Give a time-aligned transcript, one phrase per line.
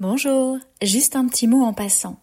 [0.00, 2.20] Bonjour, juste un petit mot en passant.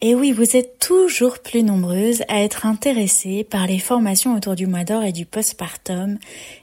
[0.00, 4.66] Et oui, vous êtes toujours plus nombreuses à être intéressées par les formations autour du
[4.66, 6.18] mois d'or et du postpartum,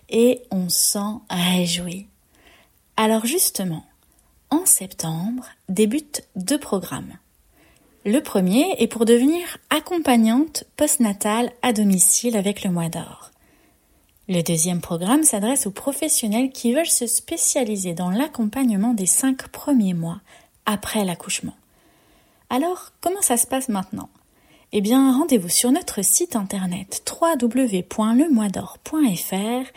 [0.09, 2.07] et on s'en réjouit.
[2.97, 3.85] Alors justement,
[4.49, 7.19] en septembre débutent deux programmes.
[8.03, 13.29] Le premier est pour devenir accompagnante postnatale à domicile avec le mois d'or.
[14.27, 19.95] Le deuxième programme s'adresse aux professionnels qui veulent se spécialiser dans l'accompagnement des cinq premiers
[19.95, 20.21] mois
[20.69, 21.57] après l'accouchement.
[22.51, 24.09] Alors, comment ça se passe maintenant?
[24.71, 29.71] Eh bien, rendez-vous sur notre site internet www.lemoisdor.fr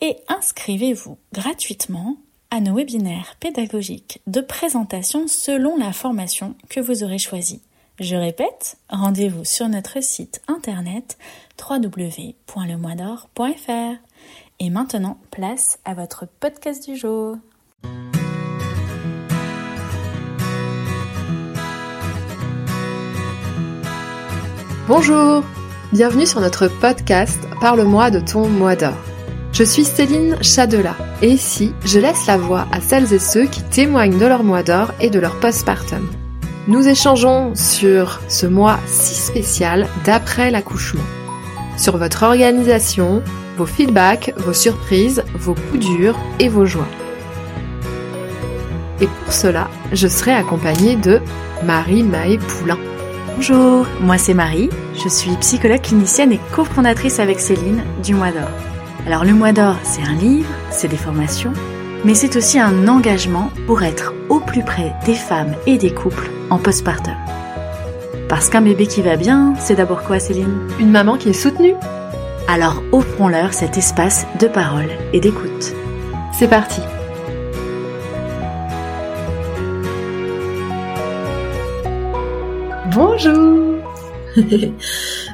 [0.00, 2.18] et inscrivez-vous gratuitement
[2.50, 7.62] à nos webinaires pédagogiques de présentation selon la formation que vous aurez choisie.
[7.98, 11.18] Je répète, rendez-vous sur notre site internet
[11.68, 13.96] www.lemoisdor.fr.
[14.60, 17.38] Et maintenant, place à votre podcast du jour.
[24.94, 25.42] Bonjour,
[25.90, 28.92] bienvenue sur notre podcast Parle-moi de ton mois d'or.
[29.50, 33.62] Je suis Céline Chadela et ici, je laisse la voix à celles et ceux qui
[33.62, 36.06] témoignent de leur mois d'or et de leur postpartum.
[36.68, 41.00] Nous échangeons sur ce mois si spécial d'après l'accouchement,
[41.78, 43.22] sur votre organisation,
[43.56, 46.88] vos feedbacks, vos surprises, vos coups durs et vos joies.
[49.00, 51.18] Et pour cela, je serai accompagnée de
[51.64, 52.78] Marie Maë Poulain.
[53.36, 58.48] Bonjour, moi c'est Marie, je suis psychologue clinicienne et cofondatrice avec Céline du Mois d'Or.
[59.06, 61.52] Alors le Mois d'Or, c'est un livre, c'est des formations,
[62.04, 66.30] mais c'est aussi un engagement pour être au plus près des femmes et des couples
[66.50, 67.14] en postpartum.
[68.28, 70.68] Parce qu'un bébé qui va bien, c'est d'abord quoi Céline?
[70.78, 71.74] Une maman qui est soutenue.
[72.48, 75.72] Alors offrons-leur cet espace de parole et d'écoute.
[76.32, 76.80] C'est parti
[82.94, 83.71] Bonjour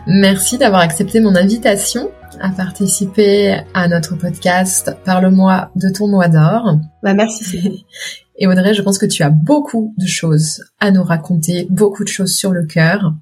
[0.07, 2.11] Merci d'avoir accepté mon invitation
[2.41, 6.79] à participer à notre podcast Parle-moi de ton mois d'or.
[7.03, 7.85] Bah merci.
[8.39, 12.08] Et Audrey, je pense que tu as beaucoup de choses à nous raconter, beaucoup de
[12.08, 13.13] choses sur le cœur.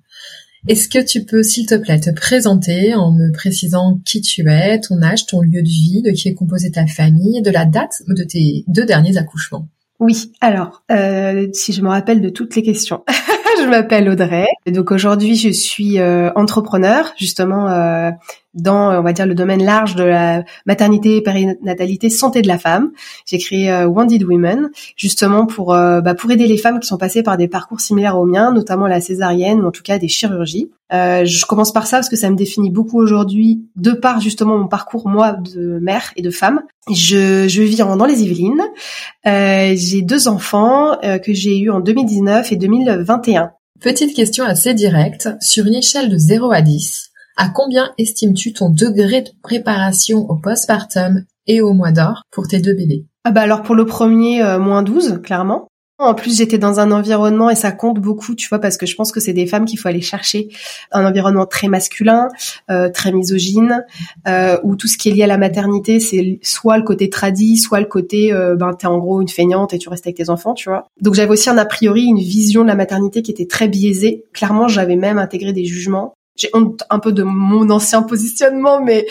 [0.69, 4.81] Est-ce que tu peux, s'il te plaît, te présenter en me précisant qui tu es,
[4.81, 8.03] ton âge, ton lieu de vie, de qui est composée ta famille, de la date
[8.09, 9.69] de tes deux derniers accouchements?
[10.01, 13.03] Oui, alors, euh, si je me rappelle de toutes les questions.
[13.61, 14.47] je m'appelle Audrey.
[14.67, 18.11] Donc aujourd'hui, je suis euh, entrepreneur, justement euh,
[18.57, 22.91] dans, on va dire, le domaine large de la maternité, périnatalité, santé de la femme.
[23.27, 26.97] J'ai créé euh, Wounded Women, justement pour euh, bah, pour aider les femmes qui sont
[26.97, 30.09] passées par des parcours similaires aux miens, notamment la césarienne ou en tout cas des
[30.09, 30.71] chirurgies.
[30.93, 34.57] Euh, je commence par ça parce que ça me définit beaucoup aujourd'hui, de par justement
[34.57, 36.63] mon parcours moi de mère et de femme.
[36.93, 38.63] Je, je vis dans les Yvelines.
[39.27, 43.51] Euh, j'ai deux enfants que j'ai eus en 2019 et 2021.
[43.81, 48.71] Petite question assez directe, sur une échelle de 0 à 10, à combien estimes-tu ton
[48.71, 53.07] degré de préparation au postpartum et au mois d'or pour tes deux bébés?
[53.25, 55.69] Ah bah alors pour le premier, euh, moins 12, clairement.
[55.99, 58.95] En plus, j'étais dans un environnement et ça compte beaucoup, tu vois, parce que je
[58.97, 60.49] pense que c'est des femmes qu'il faut aller chercher
[60.93, 62.29] un environnement très masculin,
[62.71, 63.83] euh, très misogyne,
[64.29, 67.57] euh, où tout ce qui est lié à la maternité, c'est soit le côté tradit,
[67.57, 70.29] soit le côté, euh, ben t'es en gros une feignante et tu restes avec tes
[70.29, 70.87] enfants, tu vois.
[71.01, 74.25] Donc j'avais aussi un a priori, une vision de la maternité qui était très biaisée.
[74.35, 79.07] Clairement, j'avais même intégré des jugements j'ai honte un peu de mon ancien positionnement, mais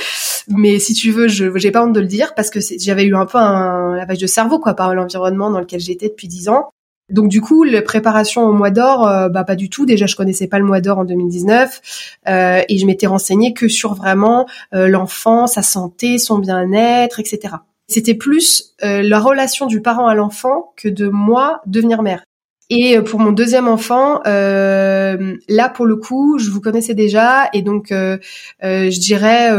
[0.47, 3.15] mais si tu veux, je j'ai pas honte de le dire parce que j'avais eu
[3.15, 6.69] un peu un lavage de cerveau quoi par l'environnement dans lequel j'étais depuis dix ans.
[7.09, 9.85] Donc du coup, la préparation au mois d'or, euh, bah pas du tout.
[9.85, 11.81] Déjà, je connaissais pas le mois d'or en 2019
[12.27, 17.55] euh, et je m'étais renseignée que sur vraiment euh, l'enfant, sa santé, son bien-être, etc.
[17.87, 22.23] C'était plus euh, la relation du parent à l'enfant que de moi devenir mère.
[22.69, 27.61] Et pour mon deuxième enfant, euh, là pour le coup, je vous connaissais déjà et
[27.61, 28.17] donc euh,
[28.63, 29.51] euh, je dirais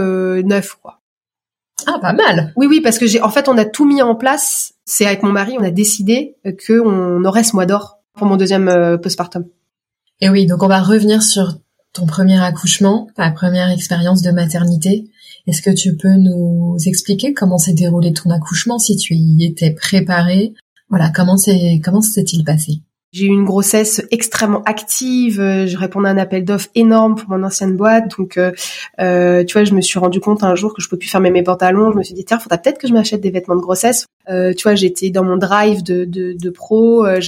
[0.42, 1.00] neuf quoi.
[1.86, 2.52] Ah, pas mal.
[2.56, 4.72] Oui, oui, parce que j'ai, en fait, on a tout mis en place.
[4.86, 8.36] C'est avec mon mari, on a décidé que on aurait ce mois d'or pour mon
[8.36, 9.44] deuxième postpartum.
[10.20, 11.58] Et oui, donc on va revenir sur
[11.92, 15.08] ton premier accouchement, ta première expérience de maternité.
[15.46, 19.70] Est-ce que tu peux nous expliquer comment s'est déroulé ton accouchement, si tu y étais
[19.70, 20.54] préparée?
[20.88, 22.80] Voilà, comment c'est comment s'est-il passé?
[23.16, 25.40] J'ai eu une grossesse extrêmement active.
[25.40, 28.14] Euh, je répondais à un appel d'offres énorme pour mon ancienne boîte.
[28.18, 28.52] Donc, euh,
[29.00, 31.30] euh, tu vois, je me suis rendu compte un jour que je pouvais plus fermer
[31.30, 31.92] mes pantalons.
[31.92, 34.06] Je me suis dit, tiens, faudra peut-être que je m'achète des vêtements de grossesse.
[34.28, 37.06] Euh, tu vois, j'étais dans mon drive de, de, de pro.
[37.06, 37.20] Euh,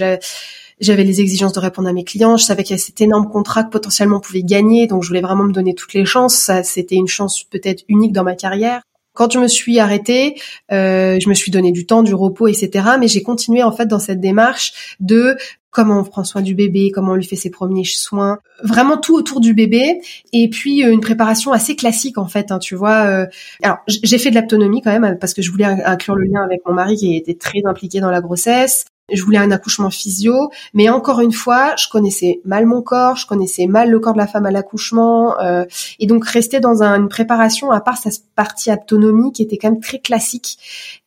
[0.81, 2.37] j'avais les exigences de répondre à mes clients.
[2.37, 4.89] Je savais qu'il y avait cet énorme contrat que potentiellement on pouvait gagner.
[4.89, 6.35] Donc, je voulais vraiment me donner toutes les chances.
[6.35, 8.83] Ça, c'était une chance peut-être unique dans ma carrière
[9.15, 10.37] Quand je me suis arrêtée,
[10.71, 12.91] euh, je me suis donné du temps, du repos, etc.
[13.01, 15.37] Mais j'ai continué en fait dans cette démarche de
[15.71, 19.15] comment on prend soin du bébé, comment on lui fait ses premiers soins, vraiment tout
[19.15, 20.01] autour du bébé.
[20.33, 23.07] Et puis euh, une préparation assez classique en fait, hein, tu vois.
[23.07, 23.27] Euh.
[23.63, 26.63] alors j'ai fait de l'autonomie quand même parce que je voulais inclure le lien avec
[26.67, 30.91] mon mari qui était très impliqué dans la grossesse je voulais un accouchement physio, mais
[30.91, 34.27] encore une fois, je connaissais mal mon corps, je connaissais mal le corps de la
[34.27, 35.65] femme à l'accouchement, euh,
[35.99, 39.81] et donc rester dans une préparation à part sa partie autonomie qui était quand même
[39.81, 40.59] très classique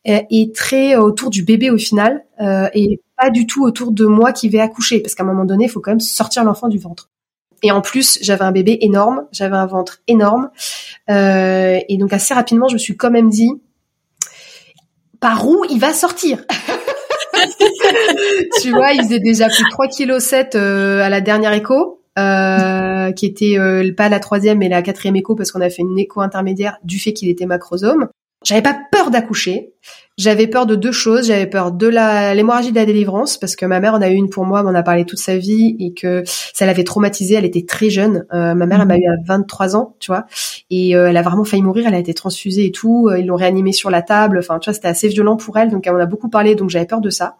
[0.04, 2.24] et très autour du bébé au final,
[2.74, 5.64] et pas du tout autour de moi qui vais accoucher, parce qu'à un moment donné,
[5.64, 7.10] il faut quand même sortir l'enfant du ventre.
[7.62, 10.50] Et en plus, j'avais un bébé énorme, j'avais un ventre énorme,
[11.08, 13.50] et donc assez rapidement, je me suis quand même dit
[15.20, 16.44] par où il va sortir?
[18.60, 22.02] Tu vois, il faisait déjà plus de 3 kg 7 à la dernière écho.
[22.18, 25.80] Euh, qui était euh, pas la troisième mais la quatrième écho parce qu'on a fait
[25.80, 28.08] une écho intermédiaire du fait qu'il était macrosome.
[28.44, 29.72] J'avais pas peur d'accoucher.
[30.18, 31.28] J'avais peur de deux choses.
[31.28, 34.14] J'avais peur de la l'hémorragie de la délivrance parce que ma mère en a eu
[34.14, 37.34] une pour moi, m'en a parlé toute sa vie et que ça l'avait traumatisée.
[37.34, 38.26] Elle était très jeune.
[38.32, 40.26] Euh, ma mère, elle m'a eu à 23 ans, tu vois,
[40.70, 41.86] et euh, elle a vraiment failli mourir.
[41.86, 43.10] Elle a été transfusée et tout.
[43.16, 44.38] Ils l'ont réanimée sur la table.
[44.38, 45.70] Enfin, tu vois, c'était assez violent pour elle.
[45.70, 46.54] Donc, elle en a beaucoup parlé.
[46.54, 47.36] Donc, j'avais peur de ça.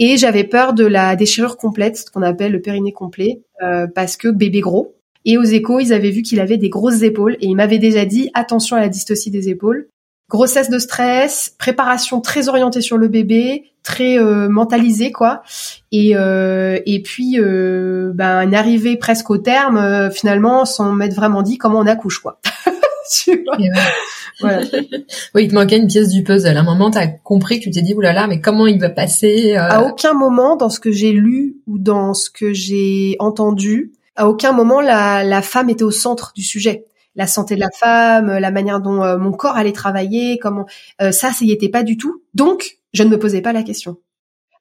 [0.00, 4.16] Et j'avais peur de la déchirure complète, ce qu'on appelle le périnée complet, euh, parce
[4.16, 4.96] que bébé gros.
[5.24, 8.04] Et aux échos, ils avaient vu qu'il avait des grosses épaules et il m'avait déjà
[8.04, 9.88] dit attention à la dystocie des épaules
[10.30, 15.42] grossesse de stress, préparation très orientée sur le bébé, très euh, mentalisée quoi,
[15.90, 21.14] et euh, et puis euh, ben une arrivée presque au terme euh, finalement sans m'être
[21.14, 22.40] vraiment dit comment on accouche quoi.
[23.24, 23.58] tu vois
[24.40, 24.60] voilà.
[25.34, 26.56] oui, il te manquait une pièce du puzzle.
[26.56, 28.88] À un moment, tu as compris que tu t'es dit, oulala, mais comment il va
[28.88, 33.92] passer À aucun moment, dans ce que j'ai lu ou dans ce que j'ai entendu,
[34.16, 37.70] à aucun moment, la, la femme était au centre du sujet la santé de la
[37.70, 40.66] femme, la manière dont euh, mon corps allait travailler, comment
[41.02, 42.22] euh, ça, ça y était pas du tout.
[42.34, 43.98] Donc, je ne me posais pas la question.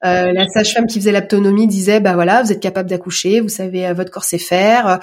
[0.06, 3.92] Euh, la sage-femme qui faisait l'autonomie disait bah voilà vous êtes capable d'accoucher vous savez
[3.92, 5.02] votre corps sait faire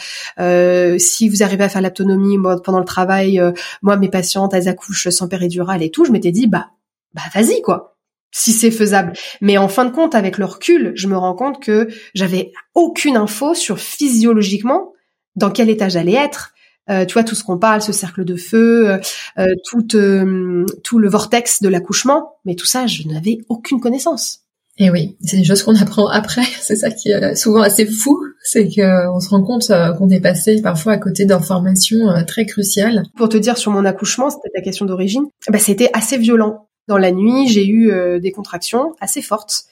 [0.99, 3.39] si vous arrivez à faire l'autonomie pendant le travail
[3.83, 6.71] moi mes patientes elles accouchent sans péridurale et tout je m'étais dit bah
[7.13, 7.99] bah vas-y quoi
[8.33, 11.63] si c'est faisable mais en fin de compte avec le recul je me rends compte
[11.63, 14.95] que j'avais aucune info sur physiologiquement
[15.35, 16.55] dans quel état j'allais être
[16.91, 18.99] euh, tu vois tout ce qu'on parle, ce cercle de feu, euh,
[19.39, 24.41] euh tout euh, tout le vortex de l'accouchement, mais tout ça, je n'avais aucune connaissance.
[24.79, 26.45] Et oui, c'est des choses qu'on apprend après.
[26.61, 30.61] C'est ça qui est souvent assez fou, c'est qu'on se rend compte qu'on est passé
[30.61, 33.05] parfois à côté d'informations très cruciales.
[33.17, 36.69] Pour te dire sur mon accouchement, c'était ta question d'origine, bah, c'était assez violent.
[36.89, 39.65] Dans la nuit, j'ai eu des contractions assez fortes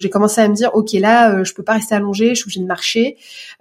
[0.00, 2.44] j'ai commencé à me dire ok là euh, je peux pas rester allongée, je suis
[2.44, 3.16] obligée de marcher.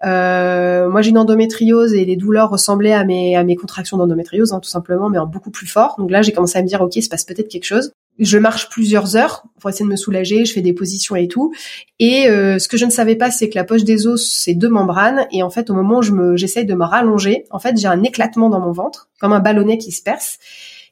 [0.06, 4.54] Euh, moi j'ai une endométriose et les douleurs ressemblaient à mes à mes contractions d'endométriose
[4.54, 5.96] hein, tout simplement, mais en beaucoup plus fort.
[5.98, 7.92] Donc là j'ai commencé à me dire ok il se passe peut-être quelque chose.
[8.20, 11.54] Je marche plusieurs heures pour essayer de me soulager, je fais des positions et tout.
[12.00, 14.56] Et euh, ce que je ne savais pas, c'est que la poche des os, c'est
[14.56, 15.26] deux membranes.
[15.32, 17.88] Et en fait, au moment où je me, j'essaye de me rallonger, en fait, j'ai
[17.88, 20.38] un éclatement dans mon ventre, comme un ballonnet qui se perce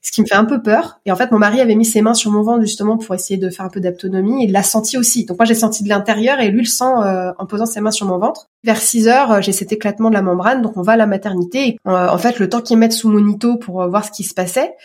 [0.08, 1.02] ce qui me fait un peu peur.
[1.06, 3.38] Et en fait, mon mari avait mis ses mains sur mon ventre justement pour essayer
[3.38, 5.26] de faire un peu d'autonomie il l'a senti aussi.
[5.26, 7.92] Donc moi, j'ai senti de l'intérieur et lui le sent euh, en posant ses mains
[7.92, 8.48] sur mon ventre.
[8.64, 11.08] Vers 6 heures, euh, j'ai cet éclatement de la membrane, donc on va à la
[11.08, 11.68] maternité.
[11.68, 14.34] Et, euh, en fait, le temps qu'ils mettent sous monito pour voir ce qui se
[14.34, 14.76] passait,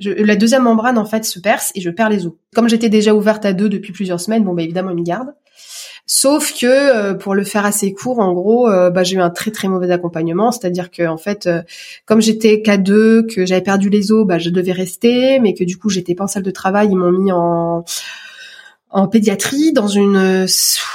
[0.00, 2.32] la deuxième membrane en fait se perce et je perds les os.
[2.52, 5.34] Comme j'étais déjà ouverte à deux depuis plusieurs semaines, bon bah évidemment ils me gardent.
[6.06, 9.30] Sauf que euh, pour le faire assez court, en gros, euh, bah, j'ai eu un
[9.30, 11.62] très très mauvais accompagnement, c'est-à-dire que en fait, euh,
[12.04, 15.78] comme j'étais K2, que j'avais perdu les os, bah, je devais rester, mais que du
[15.78, 17.84] coup j'étais pas en salle de travail, ils m'ont mis en
[18.90, 20.46] en pédiatrie dans une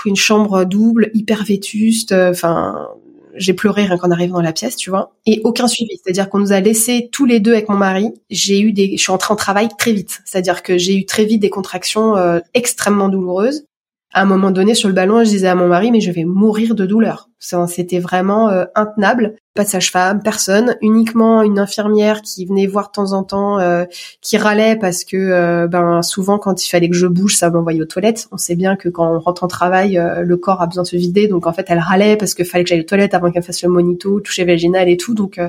[0.05, 2.87] une chambre double hyper vétuste, enfin
[3.35, 5.99] j'ai pleuré rien qu'en arrivant dans la pièce, tu vois, et aucun suivi.
[6.03, 8.13] C'est-à-dire qu'on nous a laissé tous les deux avec mon mari.
[8.29, 10.19] J'ai eu des, je suis entrée en travail très vite.
[10.25, 12.15] C'est-à-dire que j'ai eu très vite des contractions
[12.53, 13.65] extrêmement douloureuses
[14.11, 16.23] à un moment donné sur le ballon, je disais à mon mari mais je vais
[16.23, 17.29] mourir de douleur.
[17.39, 19.35] C'était vraiment euh, intenable.
[19.53, 23.85] Pas de sage-femme, personne, uniquement une infirmière qui venait voir de temps en temps, euh,
[24.21, 27.81] qui râlait parce que euh, ben souvent quand il fallait que je bouge, ça m'envoyait
[27.81, 28.27] aux toilettes.
[28.31, 30.95] On sait bien que quand on rentre en travail, le corps a besoin de se
[30.95, 33.43] vider, donc en fait elle râlait parce que fallait que j'aille aux toilettes avant qu'elle
[33.43, 35.39] fasse le monito, toucher vaginal et tout, donc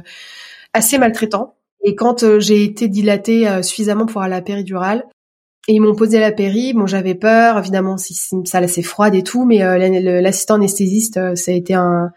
[0.75, 1.55] assez maltraitant.
[1.83, 5.05] Et quand j'ai été dilatée suffisamment pour aller à la péridurale,
[5.69, 6.73] et ils m'ont posé la péri.
[6.73, 11.17] Bon, j'avais peur, évidemment, si, une salle assez froide et tout, mais euh, l'assistant anesthésiste,
[11.17, 12.11] euh, ça a été un,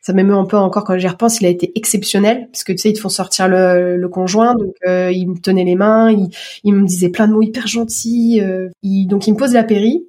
[0.00, 1.40] ça m'émeut un peu encore quand j'y repense.
[1.40, 4.54] Il a été exceptionnel parce que tu sais, ils te font sortir le, le conjoint,
[4.54, 6.28] donc euh, il me tenait les mains, il,
[6.64, 8.40] il, me disait plein de mots hyper gentils.
[8.42, 10.06] Euh, donc il me pose la péri.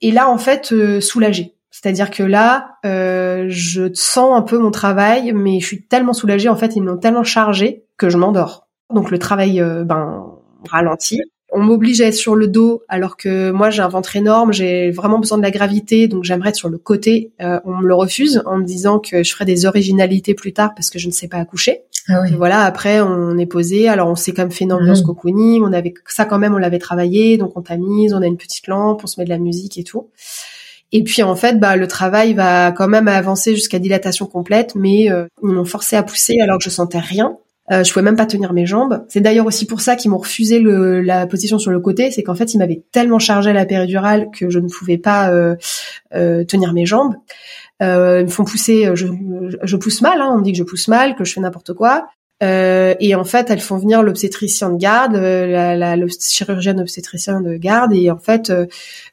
[0.00, 1.54] Et là, en fait, soulagé.
[1.70, 6.48] C'est-à-dire que là, je sens un peu mon travail, mais je suis tellement soulagée.
[6.48, 8.68] En fait, ils m'ont tellement chargé que je m'endors.
[8.92, 10.34] Donc le travail, ben
[10.68, 11.20] ralenti.
[11.56, 14.90] On m'oblige à être sur le dos alors que moi j'ai un ventre énorme, j'ai
[14.90, 17.32] vraiment besoin de la gravité, donc j'aimerais être sur le côté.
[17.40, 20.74] Euh, on me le refuse en me disant que je ferai des originalités plus tard
[20.74, 21.82] parce que je ne sais pas accoucher.
[22.08, 22.34] Ah oui.
[22.36, 25.06] voilà, après on est posé, alors on s'est quand même fait une ambiance mmh.
[25.06, 28.36] cocooning, on avait ça quand même, on l'avait travaillé, donc on tamise, on a une
[28.36, 30.10] petite lampe, on se met de la musique et tout.
[30.90, 35.10] Et puis en fait, bah le travail va quand même avancer jusqu'à dilatation complète, mais
[35.10, 37.38] euh, ils m'ont forcé à pousser alors que je sentais rien.
[37.72, 39.04] Euh, je pouvais même pas tenir mes jambes.
[39.08, 42.34] C'est d'ailleurs aussi pour ça qu'ils m'ont refusé la position sur le côté, c'est qu'en
[42.34, 45.56] fait ils m'avaient tellement chargé la péridurale que je ne pouvais pas euh,
[46.14, 47.14] euh, tenir mes jambes.
[47.80, 49.06] Ils me font pousser, je,
[49.62, 51.74] je pousse mal, hein, on me dit que je pousse mal, que je fais n'importe
[51.74, 52.06] quoi.
[52.42, 56.80] Euh, et en fait, elles font venir l'obstétricien de garde, euh, la, la le chirurgienne
[56.80, 58.66] obstétricien de garde, et en fait, euh,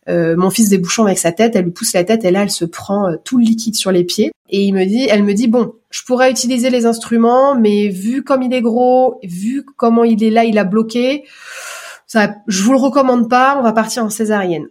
[0.09, 2.49] euh, mon fils débouchant avec sa tête, elle lui pousse la tête, et là, elle
[2.49, 4.31] se prend tout le liquide sur les pieds.
[4.49, 8.23] Et il me dit, elle me dit, bon, je pourrais utiliser les instruments, mais vu
[8.23, 11.23] comme il est gros, vu comment il est là, il a bloqué,
[12.07, 14.67] ça, je vous le recommande pas, on va partir en césarienne.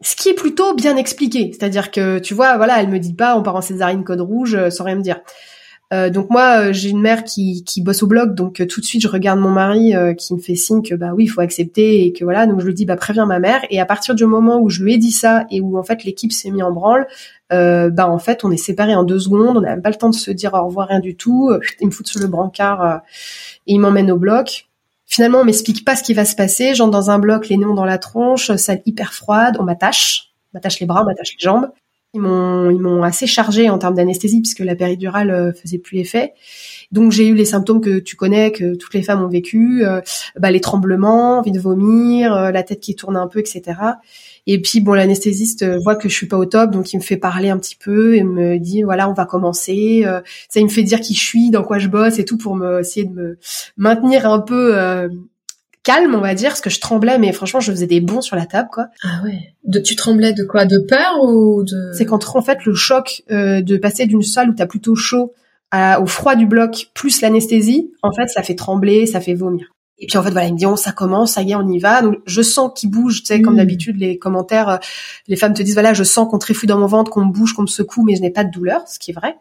[0.00, 3.36] Ce qui est plutôt bien expliqué, c'est-à-dire que tu vois, voilà, elle me dit pas,
[3.36, 5.20] on part en césarienne code rouge, sans rien me dire.
[5.94, 8.80] Euh, donc moi, euh, j'ai une mère qui, qui bosse au blog, donc euh, tout
[8.80, 11.40] de suite je regarde mon mari qui me fait signe que bah oui, il faut
[11.40, 12.46] accepter et que voilà.
[12.46, 13.62] Donc je lui dis bah préviens ma mère.
[13.70, 16.04] Et à partir du moment où je lui ai dit ça et où en fait
[16.04, 17.06] l'équipe s'est mis en branle,
[17.50, 19.56] bah en fait on est séparés en deux secondes.
[19.56, 21.50] On n'a même pas le temps de se dire au revoir rien du tout.
[21.80, 23.02] Il me fout sur le brancard
[23.66, 24.66] et il m'emmène au bloc.
[25.06, 26.74] Finalement, on m'explique pas ce qui va se passer.
[26.74, 29.56] J'entre dans un bloc, les néons dans la tronche, salle hyper froide.
[29.58, 31.70] On m'attache, m'attache les bras, on m'attache les jambes.
[32.18, 35.98] Ils m'ont ils m'ont assez chargé en termes d'anesthésie puisque la péridurale euh, faisait plus
[35.98, 36.32] effet.
[36.90, 40.00] Donc j'ai eu les symptômes que tu connais, que toutes les femmes ont vécu, euh,
[40.38, 43.62] bah, les tremblements, envie de vomir, euh, la tête qui tourne un peu, etc.
[44.46, 47.18] Et puis bon, l'anesthésiste voit que je suis pas au top, donc il me fait
[47.18, 50.04] parler un petit peu et me dit voilà, on va commencer.
[50.48, 52.56] ça, il me fait dire qui je suis, dans quoi je bosse et tout pour
[52.56, 53.38] me essayer de me
[53.76, 54.74] maintenir un peu
[55.88, 58.36] calme, on va dire, parce que je tremblais, mais franchement, je faisais des bons sur
[58.36, 58.88] la table, quoi.
[59.02, 59.54] Ah ouais.
[59.64, 60.66] De, tu tremblais de quoi?
[60.66, 61.92] De peur ou de?
[61.96, 65.32] C'est qu'entre en fait le choc euh, de passer d'une salle où t'as plutôt chaud
[65.70, 69.68] à, au froid du bloc plus l'anesthésie, en fait, ça fait trembler, ça fait vomir.
[70.00, 71.66] Et puis en fait voilà, il me dit on ça commence, ça y est, on
[71.66, 72.02] y va.
[72.02, 73.56] Donc je sens qu'il bouge, tu sais, comme hmm.
[73.56, 74.76] d'habitude les commentaires, euh,
[75.26, 77.54] les femmes te disent voilà, je sens qu'on tréfouille dans mon ventre, qu'on me bouge,
[77.54, 79.36] qu'on me secoue, mais je n'ai pas de douleur, ce qui est vrai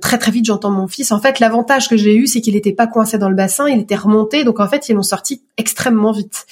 [0.00, 1.12] très très vite j'entends mon fils.
[1.12, 3.80] En fait, l'avantage que j'ai eu, c'est qu'il n'était pas coincé dans le bassin, il
[3.80, 6.46] était remonté, donc en fait ils l'ont sorti extrêmement vite.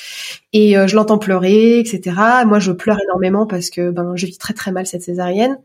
[0.52, 2.16] Et euh, je l'entends pleurer, etc.
[2.46, 5.58] Moi, je pleure énormément parce que ben je vis très très mal cette césarienne.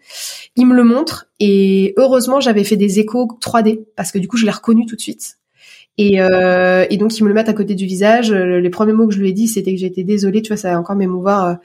[0.55, 4.37] Il me le montre et heureusement j'avais fait des échos 3D parce que du coup
[4.37, 5.37] je l'ai reconnu tout de suite.
[5.97, 8.31] Et, euh, et donc ils me le mettent à côté du visage.
[8.31, 10.41] Les premiers mots que je lui ai dit, c'était que j'étais désolée.
[10.41, 11.57] Tu vois, ça va encore m'émouvoir.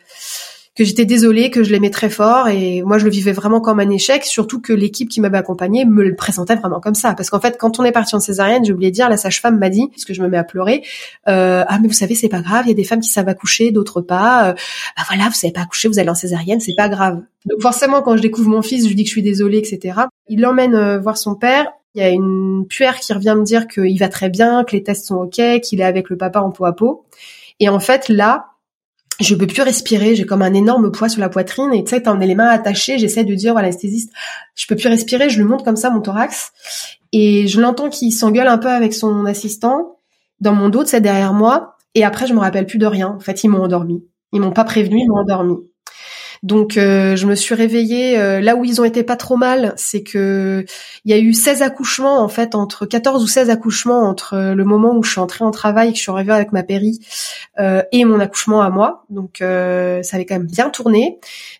[0.76, 3.80] Que j'étais désolée, que je l'aimais très fort et moi je le vivais vraiment comme
[3.80, 7.14] un échec, surtout que l'équipe qui m'avait accompagnée me le présentait vraiment comme ça.
[7.14, 9.58] Parce qu'en fait, quand on est parti en césarienne, j'ai oublié de dire, la sage-femme
[9.58, 10.84] m'a dit, puisque je me mets à pleurer,
[11.28, 13.28] euh, ah mais vous savez c'est pas grave, il y a des femmes qui savent
[13.28, 14.50] accoucher, d'autres pas.
[14.50, 14.52] Euh,
[14.96, 17.20] bah voilà, vous savez pas accoucher, vous allez en césarienne, c'est pas grave.
[17.46, 20.02] Donc forcément, quand je découvre mon fils, je lui dis que je suis désolée, etc.
[20.28, 21.66] Il l'emmène euh, voir son père.
[21.94, 24.82] Il y a une puère qui revient me dire qu'il va très bien, que les
[24.84, 27.04] tests sont ok, qu'il est avec le papa en peau à peau.
[27.58, 28.49] Et en fait, là,
[29.20, 32.02] je peux plus respirer, j'ai comme un énorme poids sur la poitrine et tu sais,
[32.02, 34.12] t'en as les mains attachées, j'essaie de dire à l'anesthésiste,
[34.54, 36.52] je peux plus respirer, je lui montre comme ça mon thorax
[37.12, 39.98] et je l'entends qui s'engueule un peu avec son assistant
[40.40, 43.08] dans mon dos, c'est derrière moi et après je me rappelle plus de rien.
[43.08, 44.04] En fait, ils m'ont endormi.
[44.32, 45.56] Ils m'ont pas prévenu, ils m'ont endormi.
[46.42, 49.74] Donc euh, je me suis réveillée euh, là où ils ont été pas trop mal,
[49.76, 50.64] c'est que
[51.04, 54.54] il y a eu 16 accouchements en fait entre 14 ou 16 accouchements entre euh,
[54.54, 56.98] le moment où je suis entrée en travail que je suis arrivée avec ma péri
[57.92, 59.04] et mon accouchement à moi.
[59.10, 61.18] Donc ça avait quand même bien tourné.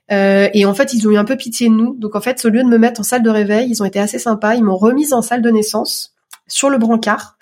[0.08, 1.94] et en fait, ils ont eu un peu pitié de nous.
[1.94, 3.98] Donc en fait, au lieu de me mettre en salle de réveil, ils ont été
[3.98, 6.09] assez sympas, ils m'ont remise en salle de naissance
[6.50, 7.38] sur le brancard.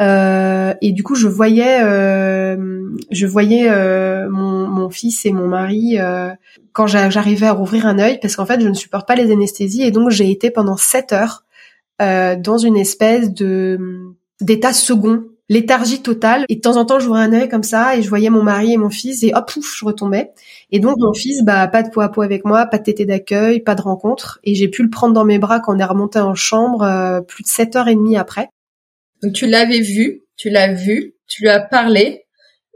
[0.00, 5.48] Euh, et du coup je voyais euh, je voyais euh, mon, mon, fils et mon
[5.48, 5.98] mari
[6.72, 9.82] quand j'arrivais à rouvrir un œil parce qu'en fait je ne supporte pas les anesthésies.
[9.82, 11.44] Et donc j'ai été pendant sept heures
[12.00, 16.44] dans une espèce de d'état second léthargie totale.
[16.48, 18.72] Et de temps en temps j'ouvrais un œil comme ça et je voyais mon mari
[18.72, 20.30] et mon fils et hop pouf je retombais.
[20.70, 23.06] Et donc mon fils bah pas de peau à peau avec moi pas de tété
[23.06, 24.40] d'accueil pas de rencontre.
[24.44, 27.20] Et j'ai pu le prendre dans mes bras quand on est remonté en chambre euh,
[27.20, 28.48] plus de 7 heures et demie après.
[29.22, 32.24] Donc tu l'avais vu tu l'as vu tu lui as parlé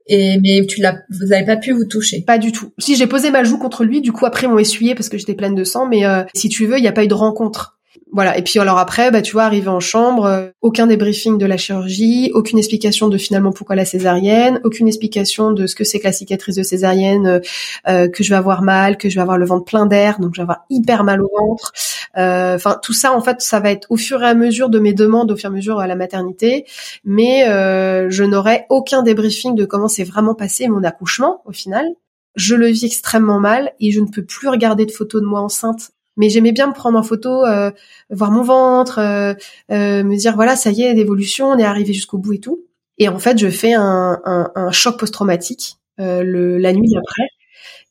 [0.08, 2.22] et mais tu l'as vous n'avez pas pu vous toucher.
[2.22, 2.72] Pas du tout.
[2.78, 5.18] Si j'ai posé ma joue contre lui du coup après ils m'ont essuyé parce que
[5.18, 7.14] j'étais pleine de sang mais euh, si tu veux il n'y a pas eu de
[7.14, 7.78] rencontre
[8.12, 8.36] voilà.
[8.36, 11.56] Et puis alors après, bah tu vois, arrivé en chambre, euh, aucun débriefing de la
[11.56, 16.04] chirurgie, aucune explication de finalement pourquoi la césarienne, aucune explication de ce que c'est que
[16.04, 17.40] la cicatrice de césarienne, euh,
[17.88, 20.34] euh, que je vais avoir mal, que je vais avoir le ventre plein d'air, donc
[20.34, 21.72] je vais avoir hyper mal au ventre.
[22.14, 24.92] Enfin, tout ça, en fait, ça va être au fur et à mesure de mes
[24.92, 26.66] demandes, au fur et à mesure à la maternité.
[27.04, 31.86] Mais je n'aurai aucun débriefing de comment s'est vraiment passé mon accouchement au final.
[32.34, 35.40] Je le vis extrêmement mal et je ne peux plus regarder de photos de moi
[35.40, 37.70] enceinte mais j'aimais bien me prendre en photo, euh,
[38.10, 39.34] voir mon ventre, euh,
[39.70, 42.64] euh, me dire voilà ça y est l'évolution, on est arrivé jusqu'au bout et tout.
[42.98, 47.28] Et en fait je fais un, un, un choc post-traumatique le, la nuit d'après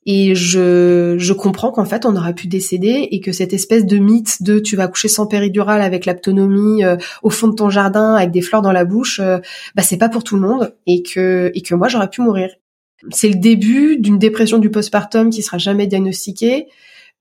[0.05, 3.97] et je, je comprends qu'en fait on aurait pu décéder et que cette espèce de
[3.97, 6.83] mythe de tu vas coucher sans péridurale avec l'aptonomie
[7.23, 9.21] au fond de ton jardin avec des fleurs dans la bouche,
[9.75, 12.49] bah c'est pas pour tout le monde et que et que moi j'aurais pu mourir.
[13.09, 16.67] C'est le début d'une dépression du postpartum qui sera jamais diagnostiquée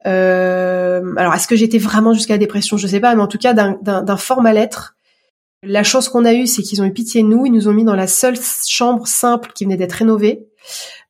[0.07, 2.76] euh, alors, est-ce que j'étais vraiment jusqu'à la dépression?
[2.76, 4.97] Je sais pas, mais en tout cas, d'un fort mal-être.
[5.62, 7.45] La chance qu'on a eue, c'est qu'ils ont eu pitié de nous.
[7.45, 10.47] Ils nous ont mis dans la seule chambre simple qui venait d'être rénovée.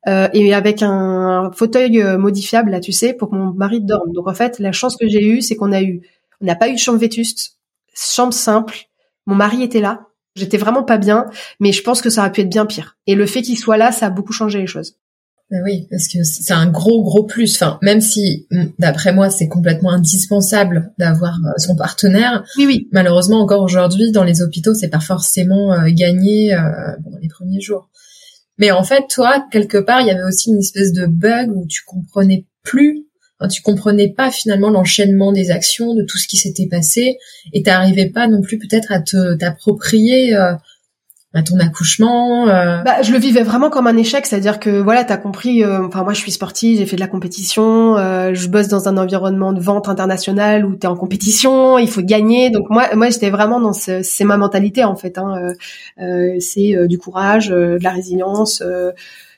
[0.09, 4.13] Euh, et avec un fauteuil euh, modifiable, là, tu sais, pour que mon mari dorme.
[4.13, 6.03] Donc, en fait, la chance que j'ai eue, c'est qu'on a eu...
[6.41, 7.59] On n'a pas eu de chambre vétuste,
[7.95, 8.89] chambre simple.
[9.27, 10.07] Mon mari était là.
[10.37, 11.27] J'étais vraiment pas bien,
[11.59, 12.97] mais je pense que ça aurait pu être bien pire.
[13.07, 14.97] Et le fait qu'il soit là, ça a beaucoup changé les choses.
[15.53, 17.57] Oui, parce que c'est un gros gros plus.
[17.57, 18.47] Enfin, même si,
[18.79, 22.45] d'après moi, c'est complètement indispensable d'avoir euh, son partenaire.
[22.57, 22.89] Oui, oui.
[22.93, 26.61] Malheureusement, encore aujourd'hui, dans les hôpitaux, c'est pas forcément euh, gagné euh,
[27.01, 27.89] bon, les premiers jours.
[28.59, 31.67] Mais en fait, toi, quelque part, il y avait aussi une espèce de bug où
[31.67, 33.07] tu comprenais plus,
[33.41, 37.17] enfin, tu comprenais pas finalement l'enchaînement des actions, de tout ce qui s'était passé,
[37.53, 40.37] et t'arrivais pas non plus peut-être à te t'approprier
[41.33, 42.83] à ton accouchement euh...
[42.83, 46.03] bah, je le vivais vraiment comme un échec c'est-à-dire que voilà t'as compris euh, enfin
[46.03, 49.53] moi je suis sportive j'ai fait de la compétition euh, je bosse dans un environnement
[49.53, 53.61] de vente internationale où t'es en compétition il faut gagner donc moi moi j'étais vraiment
[53.61, 55.53] dans ce, c'est ma mentalité en fait hein.
[56.01, 58.63] Euh, c'est du courage de la résilience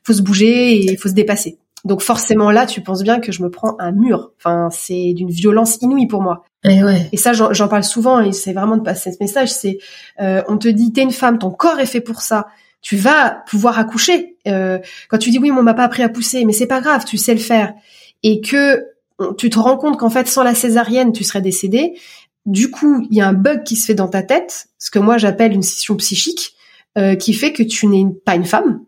[0.02, 3.42] faut se bouger et faut se dépasser donc forcément là, tu penses bien que je
[3.42, 4.32] me prends un mur.
[4.38, 6.44] Enfin, c'est d'une violence inouïe pour moi.
[6.64, 7.08] Et, eh ouais.
[7.10, 9.50] et ça, j'en parle souvent et c'est vraiment de passer ce message.
[9.52, 9.78] C'est,
[10.20, 12.46] euh, on te dit, t'es une femme, ton corps est fait pour ça.
[12.82, 14.36] Tu vas pouvoir accoucher.
[14.46, 17.04] Euh, quand tu dis oui, on m'a pas appris à pousser, mais c'est pas grave,
[17.04, 17.74] tu sais le faire.
[18.22, 18.86] Et que
[19.38, 21.94] tu te rends compte qu'en fait, sans la césarienne, tu serais décédée.
[22.46, 24.98] Du coup, il y a un bug qui se fait dans ta tête, ce que
[24.98, 26.54] moi j'appelle une scission psychique,
[26.98, 28.84] euh, qui fait que tu n'es pas une femme,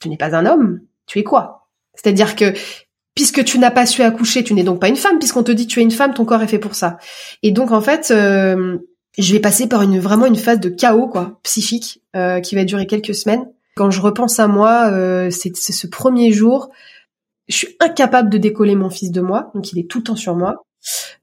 [0.00, 1.57] tu n'es pas un homme, tu es quoi?
[2.00, 2.52] C'est-à-dire que
[3.14, 5.66] puisque tu n'as pas su accoucher, tu n'es donc pas une femme, puisqu'on te dit
[5.66, 6.98] tu es une femme, ton corps est fait pour ça.
[7.42, 8.78] Et donc en fait, euh,
[9.18, 12.64] je vais passer par une vraiment une phase de chaos quoi, psychique, euh, qui va
[12.64, 13.44] durer quelques semaines.
[13.74, 16.70] Quand je repense à moi, euh, c'est ce premier jour,
[17.48, 20.16] je suis incapable de décoller mon fils de moi, donc il est tout le temps
[20.16, 20.64] sur moi.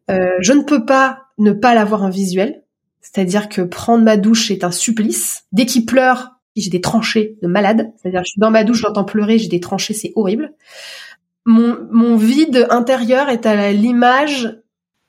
[0.09, 2.63] je ne peux pas ne pas l'avoir en visuel,
[2.99, 5.45] c'est-à-dire que prendre ma douche est un supplice.
[5.53, 7.91] Dès qu'il pleure, j'ai des tranchées de malade.
[7.97, 10.53] C'est-à-dire, je suis dans ma douche, j'entends pleurer, j'ai des tranchées, c'est horrible.
[11.45, 14.57] Mon, mon vide intérieur est à l'image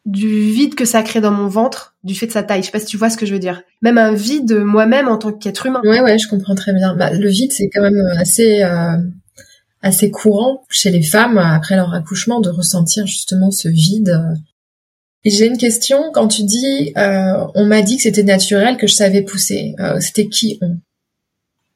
[0.04, 2.60] du vide que ça crée dans mon ventre du fait de sa taille.
[2.60, 3.62] Je sais pas si tu vois ce que je veux dire.
[3.82, 5.80] Même un vide moi-même en tant qu'être humain.
[5.84, 6.94] Ouais, ouais, je comprends très bien.
[6.94, 8.96] Bah, le vide, c'est quand même assez euh,
[9.82, 14.20] assez courant chez les femmes après leur accouchement de ressentir justement ce vide.
[15.24, 16.12] J'ai une question.
[16.12, 19.74] Quand tu dis, euh, on m'a dit que c'était naturel, que je savais pousser.
[19.80, 20.78] Euh, c'était qui on?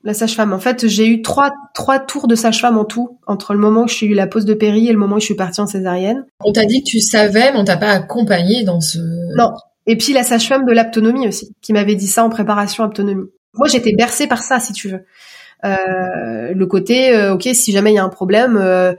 [0.02, 0.52] La sage-femme.
[0.52, 3.88] En fait, j'ai eu trois trois tours de sage-femme en tout entre le moment où
[3.88, 6.24] j'ai eu la pause de péri et le moment où je suis partie en césarienne.
[6.44, 8.98] On t'a dit que tu savais, mais on t'a pas accompagné dans ce.
[9.36, 9.52] Non.
[9.86, 13.28] Et puis la sage-femme de l'aptonomie aussi, qui m'avait dit ça en préparation aptonomie.
[13.54, 15.04] Moi, j'étais bercée par ça, si tu veux.
[15.64, 18.94] Euh, le côté, euh, ok, si jamais il y a un problème, euh,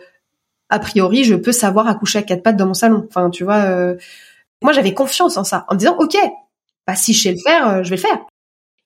[0.70, 3.06] a priori, je peux savoir accoucher à quatre pattes dans mon salon.
[3.08, 3.64] Enfin, tu vois.
[3.66, 3.96] Euh,
[4.62, 6.16] moi, j'avais confiance en ça, en me disant, ok,
[6.86, 8.20] bah si je sais le faire, je vais le faire.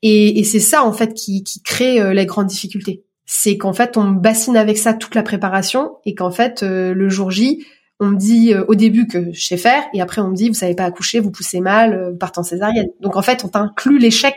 [0.07, 3.03] Et, c'est ça en fait qui, crée euh, les grandes difficultés.
[3.25, 7.09] C'est qu'en fait on bassine avec ça toute la préparation et qu'en fait euh, le
[7.09, 7.65] jour J
[7.99, 10.49] on me dit euh, au début que je sais faire et après on me dit
[10.49, 12.89] vous savez pas accoucher, vous poussez mal, vous partez en césarienne.
[13.01, 14.35] Donc en fait on t'inclut l'échec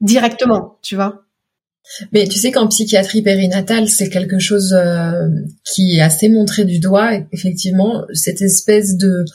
[0.00, 1.26] directement, tu vois.
[2.12, 4.74] Mais tu sais qu'en psychiatrie périnatale, c'est quelque chose
[5.64, 7.10] qui est assez montré du doigt.
[7.30, 9.26] Effectivement, cette espèce de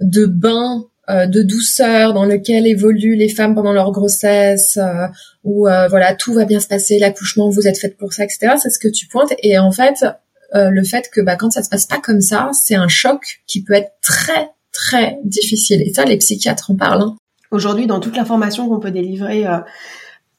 [0.00, 5.06] de bain euh, de douceur dans lequel évoluent les femmes pendant leur grossesse, euh,
[5.44, 8.54] où euh, voilà tout va bien se passer, l'accouchement vous êtes faite pour ça, etc.
[8.60, 9.32] C'est ce que tu pointes.
[9.42, 10.04] Et en fait,
[10.52, 13.62] le fait que bah, quand ça se passe pas comme ça, c'est un choc qui
[13.62, 15.82] peut être très très difficile.
[15.82, 17.02] Et ça, les psychiatres en parlent.
[17.02, 17.16] Hein.
[17.50, 19.44] Aujourd'hui, dans toute l'information qu'on peut délivrer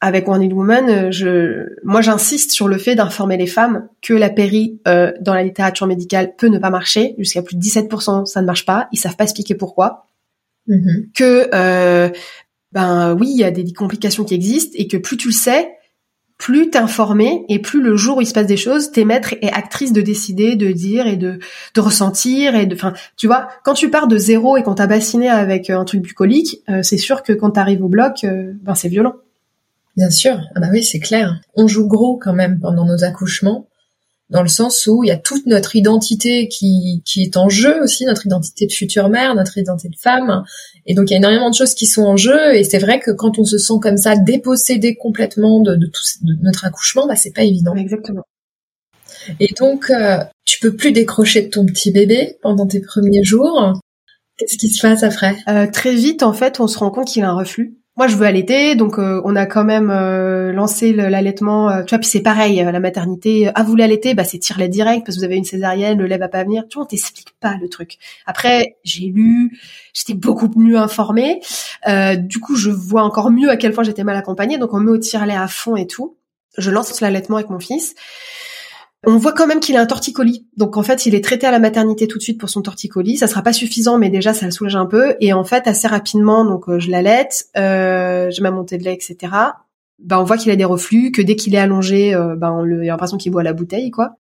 [0.02, 4.80] avec One Woman, je, moi j'insiste sur le fait d'informer les femmes que la péri
[4.86, 7.16] dans la littérature médicale peut ne pas marcher.
[7.18, 8.88] Jusqu'à plus de 17%, ça ne marche pas.
[8.92, 10.07] Ils savent pas expliquer pourquoi.
[10.68, 11.12] Mm-hmm.
[11.16, 12.10] que euh,
[12.74, 15.78] ben oui, il y a des complications qui existent et que plus tu le sais,
[16.38, 19.34] plus t'es informé et plus le jour où il se passe des choses, t'es maître
[19.42, 21.40] et actrice de décider, de dire et de,
[21.74, 24.88] de ressentir et de, enfin, tu vois, quand tu pars de zéro et qu'on t'a
[24.88, 28.54] bassiné avec euh, un truc bucolique, euh, c'est sûr que quand t'arrives au bloc, euh,
[28.62, 29.16] ben c'est violent.
[29.96, 31.40] Bien sûr, ah bah oui, c'est clair.
[31.56, 33.68] On joue gros quand même pendant nos accouchements
[34.30, 37.82] dans le sens où il y a toute notre identité qui, qui est en jeu
[37.82, 40.44] aussi, notre identité de future mère, notre identité de femme.
[40.86, 42.56] Et donc il y a énormément de choses qui sont en jeu.
[42.56, 46.04] Et c'est vrai que quand on se sent comme ça dépossédé complètement de, de tout
[46.24, 47.76] de notre accouchement, bah c'est pas évident.
[47.76, 48.24] Exactement.
[49.40, 53.74] Et donc euh, tu peux plus décrocher de ton petit bébé pendant tes premiers jours.
[54.38, 55.36] Qu'est-ce qui se passe après?
[55.50, 58.16] Euh, Très vite, en fait, on se rend compte qu'il a un reflux moi je
[58.16, 61.70] veux allaiter, donc euh, on a quand même euh, lancé l'allaitement.
[61.70, 63.50] Euh, tu vois, puis c'est pareil, la maternité.
[63.56, 66.20] Ah vous allaiter, bah c'est tire-lait direct parce que vous avez une césarienne, le lait
[66.20, 66.64] va pas venir.
[66.70, 67.98] Tu vois, on t'explique pas le truc.
[68.28, 69.60] Après, j'ai lu,
[69.94, 71.42] j'étais beaucoup mieux informée.
[72.18, 74.60] du coup, je vois encore mieux à quel point j'étais mal accompagnée.
[74.60, 76.18] Donc on met au tire-lait à fond et tout.
[76.58, 77.96] Je lance l'allaitement avec mon fils.
[79.06, 80.48] On voit quand même qu'il a un torticolis.
[80.58, 83.18] Donc en fait, il est traité à la maternité tout de suite pour son torticolis.
[83.18, 85.16] Ça sera pas suffisant, mais déjà ça le soulage un peu.
[85.22, 88.94] Et en fait, assez rapidement, donc euh, je l'allaite, euh, je mets montée de lait,
[88.94, 89.34] etc.
[90.00, 92.64] Ben on voit qu'il a des reflux, que dès qu'il est allongé, euh, ben on
[92.64, 94.18] le, a l'impression qu'il boit la bouteille, quoi.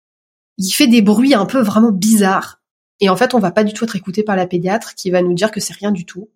[0.58, 2.62] Il fait des bruits un peu vraiment bizarres.
[3.00, 5.22] Et en fait, on va pas du tout être écouté par la pédiatre qui va
[5.22, 6.30] nous dire que c'est rien du tout.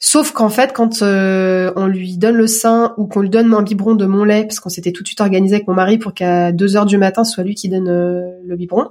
[0.00, 3.62] Sauf qu'en fait, quand euh, on lui donne le sein ou qu'on lui donne un
[3.62, 6.12] biberon de mon lait, parce qu'on s'était tout de suite organisé avec mon mari pour
[6.12, 8.90] qu'à 2 heures du matin, ce soit lui qui donne euh, le biberon.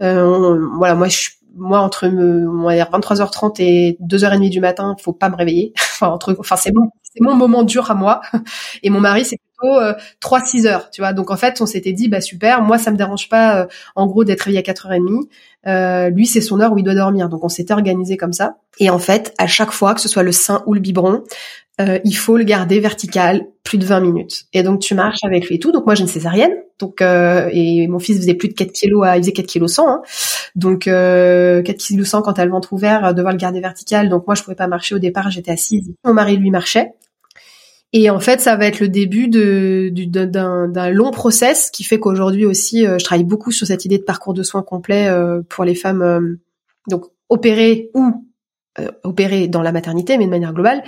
[0.00, 1.08] Euh, voilà, moi,
[1.56, 5.72] moi entre me, 23h30 et 2h30 du matin, faut pas me réveiller.
[5.76, 8.20] enfin, entre, enfin, c'est bon, c'est mon moment dur à moi.
[8.82, 11.12] Et mon mari, c'est plutôt euh, 3-6 heures, tu vois.
[11.12, 14.06] Donc en fait, on s'était dit, bah super, moi ça me dérange pas, euh, en
[14.06, 15.28] gros, d'être réveillé à 4h30.
[15.66, 17.28] Euh, lui, c'est son heure où il doit dormir.
[17.28, 18.56] Donc on s'était organisé comme ça.
[18.78, 21.22] Et en fait, à chaque fois, que ce soit le sein ou le biberon,
[21.80, 24.44] euh, il faut le garder vertical plus de 20 minutes.
[24.52, 25.72] Et donc tu marches avec lui et tout.
[25.72, 26.52] Donc moi j'ai une césarienne.
[26.78, 29.72] Donc euh, et mon fils faisait plus de 4 kilos, à, il faisait 4 kilos
[29.72, 29.88] 100.
[29.88, 30.02] Hein.
[30.54, 34.08] Donc euh, 4 kilos 100 quand elle le ventre ouvert, euh, devoir le garder vertical.
[34.08, 35.92] Donc moi je pouvais pas marcher au départ, j'étais assise.
[36.04, 36.92] Mon mari lui marchait.
[37.96, 42.44] Et en fait, ça va être le début de, d'un, long process qui fait qu'aujourd'hui
[42.44, 45.64] aussi, euh, je travaille beaucoup sur cette idée de parcours de soins complet euh, pour
[45.64, 46.38] les femmes,
[46.90, 48.12] donc opérées ou
[49.04, 50.82] opérées dans la maternité, mais de manière globale,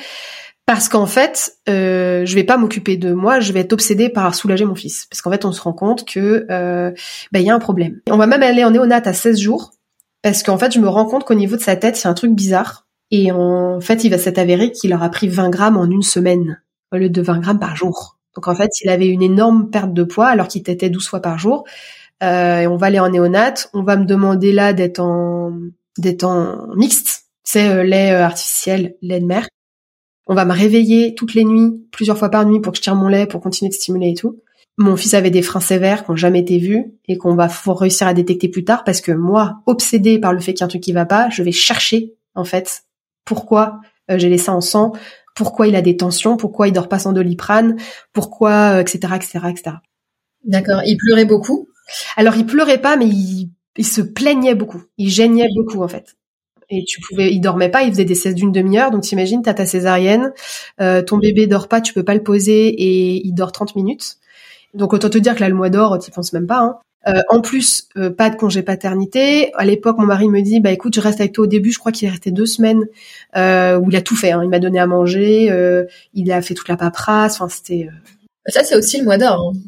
[0.66, 4.34] parce qu'en fait, euh, je vais pas m'occuper de moi, je vais être obsédée par
[4.34, 7.54] soulager mon fils, parce qu'en fait, on se rend compte que ben, il y a
[7.54, 8.00] un problème.
[8.10, 9.72] On va même aller en néonat à 16 jours,
[10.22, 12.32] parce qu'en fait, je me rends compte qu'au niveau de sa tête, c'est un truc
[12.32, 12.86] bizarre.
[13.10, 16.60] Et en fait, il va s'être avéré qu'il aura pris 20 grammes en une semaine
[16.92, 18.18] au lieu de 20 grammes par jour.
[18.34, 21.20] Donc en fait, il avait une énorme perte de poids alors qu'il tétait 12 fois
[21.20, 21.64] par jour.
[22.22, 23.54] Euh, et on va aller en néonat.
[23.72, 25.52] On va me demander là d'être en
[25.98, 29.48] d'être en mixte, c'est euh, lait euh, artificiel, lait de mer.
[30.26, 32.96] On va me réveiller toutes les nuits, plusieurs fois par nuit pour que je tire
[32.96, 34.40] mon lait pour continuer de stimuler et tout.
[34.78, 38.06] Mon fils avait des freins sévères qui n'ont jamais été vus et qu'on va réussir
[38.06, 40.68] à détecter plus tard parce que moi, obsédée par le fait qu'il y a un
[40.68, 42.84] truc qui va pas, je vais chercher en fait
[43.24, 44.92] pourquoi j'ai laissé en sang,
[45.34, 47.76] pourquoi il a des tensions, pourquoi il dort pas sans doliprane,
[48.12, 49.76] pourquoi, etc., etc., etc.
[50.44, 50.82] D'accord.
[50.86, 51.68] Il pleurait beaucoup?
[52.16, 53.50] Alors il pleurait pas, mais il,
[53.84, 54.82] se plaignait beaucoup.
[54.96, 56.16] Il gênait beaucoup en fait.
[56.68, 58.90] Et tu pouvais, il dormait pas, il faisait des cesses d'une demi-heure.
[58.90, 60.32] Donc t'imagines, t'as ta césarienne,
[60.80, 64.16] euh, ton bébé dort pas, tu peux pas le poser et il dort 30 minutes.
[64.74, 66.58] Donc autant te dire que là le mois d'or, tu penses même pas.
[66.58, 66.78] Hein.
[67.08, 69.52] Euh, en plus, euh, pas de congé paternité.
[69.54, 71.70] À l'époque, mon mari me dit, bah écoute, je reste avec toi au début.
[71.70, 72.84] Je crois qu'il est resté deux semaines
[73.36, 74.32] euh, où il a tout fait.
[74.32, 74.40] Hein.
[74.42, 75.52] Il m'a donné à manger,
[76.14, 77.40] il a fait toute la paperasse.
[77.40, 77.88] Enfin, c'était.
[78.46, 79.52] Ça, c'est aussi le mois d'or.
[79.54, 79.58] Hein.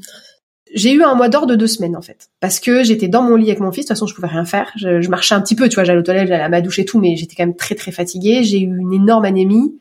[0.74, 3.36] J'ai eu un mois d'or de deux semaines en fait, parce que j'étais dans mon
[3.36, 3.84] lit avec mon fils.
[3.84, 4.70] De toute façon, je pouvais rien faire.
[4.76, 6.84] Je, marchais un petit peu, tu vois, j'allais aux toilettes, j'allais à ma douche et
[6.84, 8.42] tout, mais j'étais quand même très très fatiguée.
[8.42, 9.78] J'ai eu une énorme anémie.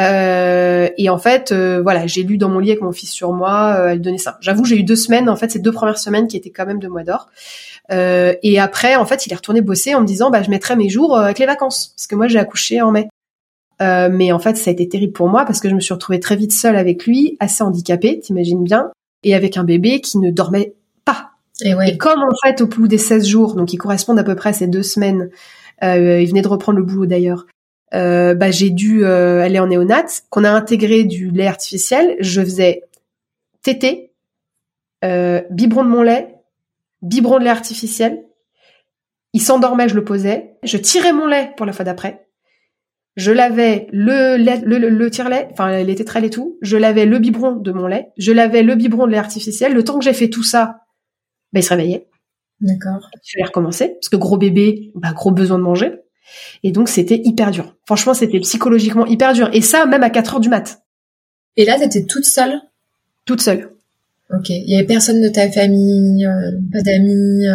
[0.00, 3.32] Euh, et en fait, euh, voilà, j'ai lu dans mon lit avec mon fils sur
[3.32, 4.38] moi, euh, elle donnait ça.
[4.40, 6.80] J'avoue, j'ai eu deux semaines, en fait, ces deux premières semaines qui étaient quand même
[6.80, 7.28] de mois d'or.
[7.90, 10.88] et après, en fait, il est retourné bosser en me disant, bah, je mettrai mes
[10.88, 13.08] jours avec les vacances, parce que moi, j'ai accouché en mai.
[13.80, 16.20] mais en fait, ça a été terrible pour moi parce que je me suis retrouvée
[16.20, 18.90] très vite seule avec lui, assez handicapée, t'imagines bien,
[19.24, 21.30] et avec un bébé qui ne dormait pas.
[21.62, 21.90] Et, ouais.
[21.90, 24.50] et comme en fait, au bout des 16 jours, donc ils correspondent à peu près
[24.50, 25.30] à ces deux semaines,
[25.82, 27.46] il venait de reprendre le boulot d'ailleurs,
[27.94, 32.16] euh, bah, j'ai dû euh, aller en néonat, qu'on a intégré du lait artificiel.
[32.20, 32.82] Je faisais
[33.62, 34.12] tété,
[35.04, 36.34] euh, biberon de mon lait,
[37.02, 38.24] biberon de lait artificiel.
[39.32, 40.56] Il s'endormait, je le posais.
[40.62, 42.23] Je tirais mon lait pour la fois d'après.
[43.16, 46.58] Je lavais le lait, le, le, tire-lait, enfin les tétrales et tout.
[46.62, 48.08] Je lavais le biberon de mon lait.
[48.16, 49.72] Je lavais le biberon de lait artificiel.
[49.72, 50.80] Le temps que j'ai fait tout ça,
[51.52, 52.08] bah, il se réveillait.
[52.60, 53.10] D'accord.
[53.24, 55.92] Je vais recommencer parce que gros bébé, bah, gros besoin de manger.
[56.64, 57.76] Et donc c'était hyper dur.
[57.86, 59.48] Franchement, c'était psychologiquement hyper dur.
[59.52, 60.82] Et ça, même à 4 heures du mat.
[61.56, 62.60] Et là, t'étais toute seule?
[63.26, 63.70] Toute seule.
[64.30, 64.50] Ok.
[64.50, 66.26] Il y avait personne de ta famille,
[66.72, 67.46] pas d'amis.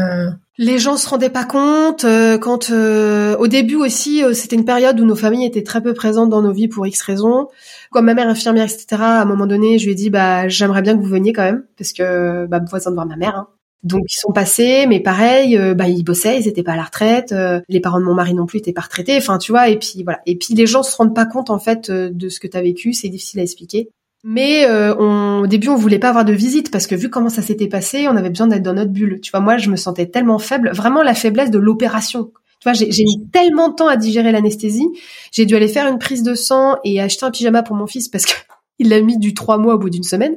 [0.61, 2.05] Les gens se rendaient pas compte
[2.41, 6.41] quand au début aussi c'était une période où nos familles étaient très peu présentes dans
[6.41, 7.47] nos vies pour X raisons.
[7.91, 8.85] Comme ma mère infirmière etc.
[8.99, 11.43] À un moment donné je lui ai dit bah j'aimerais bien que vous veniez quand
[11.43, 13.37] même parce que bah besoin de voir ma mère.
[13.37, 13.47] Hein.
[13.83, 16.83] Donc ils sont passés, mais pareil, euh, bah ils bossaient, ils étaient pas à la
[16.83, 19.69] retraite, euh, les parents de mon mari non plus étaient pas retraités, enfin tu vois,
[19.69, 20.19] et puis voilà.
[20.25, 22.57] Et puis les gens se rendent pas compte en fait euh, de ce que tu
[22.57, 23.89] as vécu, c'est difficile à expliquer.
[24.23, 27.41] Mais on, au début on voulait pas avoir de visite parce que vu comment ça
[27.41, 29.21] s'était passé, on avait besoin d'être dans notre bulle.
[29.21, 32.31] Tu vois, moi je me sentais tellement faible, vraiment la faiblesse de l'opération.
[32.59, 34.87] Tu vois, j'ai mis tellement de temps à digérer l'anesthésie,
[35.31, 38.09] j'ai dû aller faire une prise de sang et acheter un pyjama pour mon fils
[38.09, 38.33] parce que
[38.79, 40.35] il l'a mis du trois mois au bout d'une semaine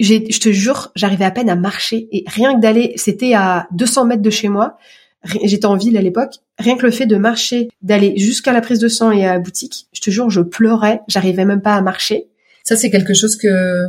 [0.00, 4.06] je te jure, j'arrivais à peine à marcher et rien que d'aller, c'était à 200
[4.06, 4.78] mètres de chez moi.
[5.44, 6.36] J'étais en ville à l'époque.
[6.58, 9.38] Rien que le fait de marcher, d'aller jusqu'à la prise de sang et à la
[9.38, 11.02] boutique, je te jure, je pleurais.
[11.08, 12.29] J'arrivais même pas à marcher.
[12.64, 13.86] Ça, c'est quelque chose que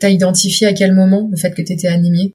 [0.00, 2.34] t'as identifié à quel moment, le fait que t'étais anémie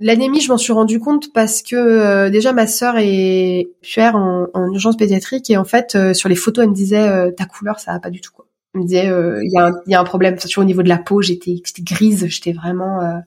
[0.00, 4.48] L'anémie, je m'en suis rendu compte parce que euh, déjà ma sœur est chère en,
[4.52, 7.46] en, urgence pédiatrique et en fait euh, sur les photos elle me disait euh, ta
[7.46, 10.00] couleur ça va pas du tout quoi me disait il y, a un, y a
[10.00, 10.36] un problème.
[10.36, 12.26] Surtout au niveau de la peau j'étais grise.
[12.26, 13.22] J'étais vraiment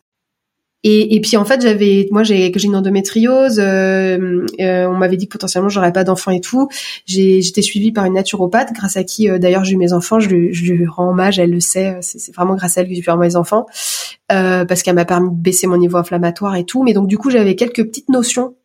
[0.84, 5.28] et, et puis en fait j'avais moi j'ai j'ai une endométriose euh, on m'avait dit
[5.28, 6.70] que potentiellement j'aurais pas d'enfants et tout.
[7.06, 10.20] J'étais suivie par une naturopathe grâce à qui d'ailleurs j'ai eu mes enfants.
[10.20, 12.94] Je, lui, je lui rends hommage elle le sait c'est vraiment grâce à elle que
[12.94, 13.66] j'ai pu avoir mes enfants
[14.30, 16.84] parce qu'elle m'a permis de baisser mon niveau inflammatoire et tout.
[16.84, 18.56] Mais donc du coup j'avais quelques petites notions.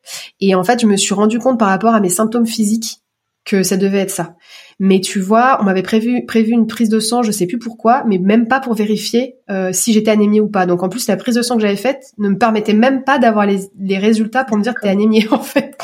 [0.40, 3.01] Et en fait je me suis rendu compte par rapport à mes symptômes physiques
[3.44, 4.36] que ça devait être ça.
[4.78, 8.04] Mais tu vois, on m'avait prévu prévu une prise de sang, je sais plus pourquoi,
[8.06, 10.66] mais même pas pour vérifier euh, si j'étais anémie ou pas.
[10.66, 13.18] Donc en plus la prise de sang que j'avais faite ne me permettait même pas
[13.18, 15.76] d'avoir les, les, résultats pour me dire que t'es anémie en fait.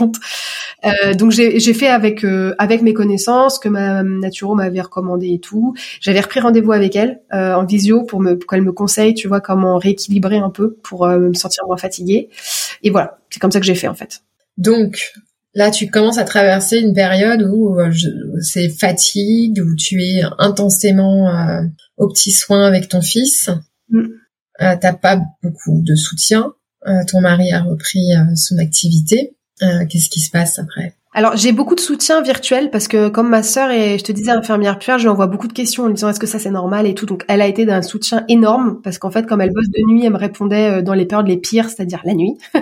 [0.85, 5.40] Euh, donc j'ai fait avec euh, avec mes connaissances que ma naturo m'avait recommandé et
[5.40, 5.75] tout.
[6.01, 9.40] J'avais repris rendez-vous avec elle euh, en visio pour me qu'elle me conseille, tu vois,
[9.40, 12.29] comment rééquilibrer un peu pour euh, me sentir moins fatiguée.
[12.83, 14.23] Et voilà, c'est comme ça que j'ai fait en fait.
[14.57, 15.12] Donc,
[15.59, 17.90] Là, tu commences à traverser une période où euh,
[18.40, 21.62] c'est fatigue, où tu es intensément euh,
[21.97, 23.51] au petit soin avec ton fils.
[23.88, 24.03] Mm.
[24.61, 26.53] Euh, T'as pas beaucoup de soutien.
[26.87, 29.37] Euh, ton mari a repris son activité.
[29.59, 30.94] Qu'est-ce qui se passe après?
[31.12, 34.31] Alors j'ai beaucoup de soutien virtuel parce que comme ma sœur est, je te disais,
[34.31, 36.87] infirmière puère, je lui envoie beaucoup de questions en disant est-ce que ça c'est normal
[36.87, 37.07] et tout.
[37.07, 40.05] Donc elle a été d'un soutien énorme parce qu'en fait comme elle bosse de nuit,
[40.05, 42.37] elle me répondait dans les périodes les pires, c'est-à-dire la nuit.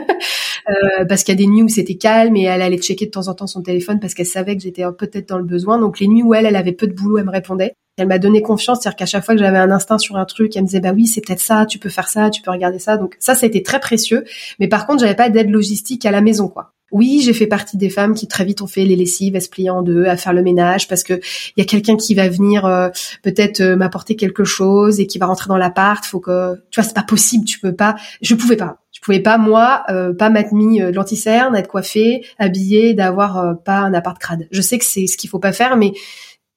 [0.69, 3.13] Euh, parce qu'il y a des nuits où c'était calme et elle allait checker de
[3.13, 5.79] temps en temps son téléphone parce qu'elle savait que j'étais peut-être dans le besoin.
[5.79, 7.75] Donc les nuits où elle, elle avait peu de boulot, elle me répondait.
[7.99, 10.57] Elle m'a donné confiance, c'est-à-dire qu'à chaque fois que j'avais un instinct sur un truc,
[10.57, 12.81] elle me disait bah oui c'est peut-être ça, tu peux faire ça, tu peux regarder
[12.81, 12.97] ça.
[12.97, 14.25] Donc ça, ça a été très précieux.
[14.59, 16.73] Mais par contre, j'avais pas d'aide logistique à la maison, quoi.
[16.97, 19.51] Oui, j'ai fait partie des femmes qui très vite ont fait les lessives, à se
[19.51, 22.27] plier en deux, à faire le ménage, parce que il y a quelqu'un qui va
[22.31, 22.89] venir euh,
[23.23, 26.03] peut-être euh, m'apporter quelque chose et qui va rentrer dans l'appart.
[26.07, 27.97] Faut que, tu vois, c'est pas possible, tu peux pas.
[28.23, 28.79] Je pouvais pas.
[28.93, 33.81] Je pouvais pas moi, euh, pas m'être mis de l'anticerne, être coiffée, habillée, d'avoir pas
[33.81, 34.49] un appart crade.
[34.51, 35.93] Je sais que c'est ce qu'il faut pas faire, mais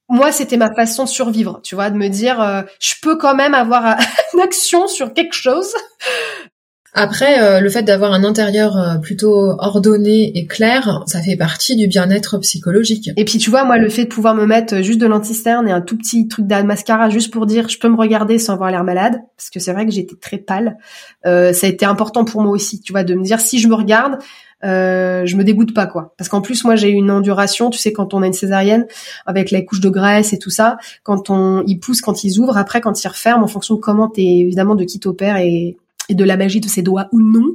[0.07, 3.53] moi, c'était ma façon de survivre, tu vois, de me dire, je peux quand même
[3.53, 3.97] avoir
[4.33, 5.73] une action sur quelque chose
[6.93, 11.75] après, euh, le fait d'avoir un intérieur euh, plutôt ordonné et clair, ça fait partie
[11.75, 13.11] du bien-être psychologique.
[13.15, 15.71] Et puis tu vois, moi, le fait de pouvoir me mettre juste de l'antisterne et
[15.71, 18.71] un tout petit truc de mascara juste pour dire je peux me regarder sans avoir
[18.71, 20.77] l'air malade, parce que c'est vrai que j'étais très pâle,
[21.25, 23.67] euh, ça a été important pour moi aussi, tu vois, de me dire si je
[23.67, 24.17] me regarde,
[24.65, 26.13] euh, je me dégoûte pas quoi.
[26.17, 28.87] Parce qu'en plus moi j'ai une enduration, tu sais quand on a une césarienne
[29.25, 32.57] avec les couches de graisse et tout ça, quand on ils poussent, quand ils ouvrent,
[32.57, 35.77] après quand ils referment en fonction de comment t'es évidemment de qui t'opère et
[36.09, 37.47] et de la magie de ses doigts ou non,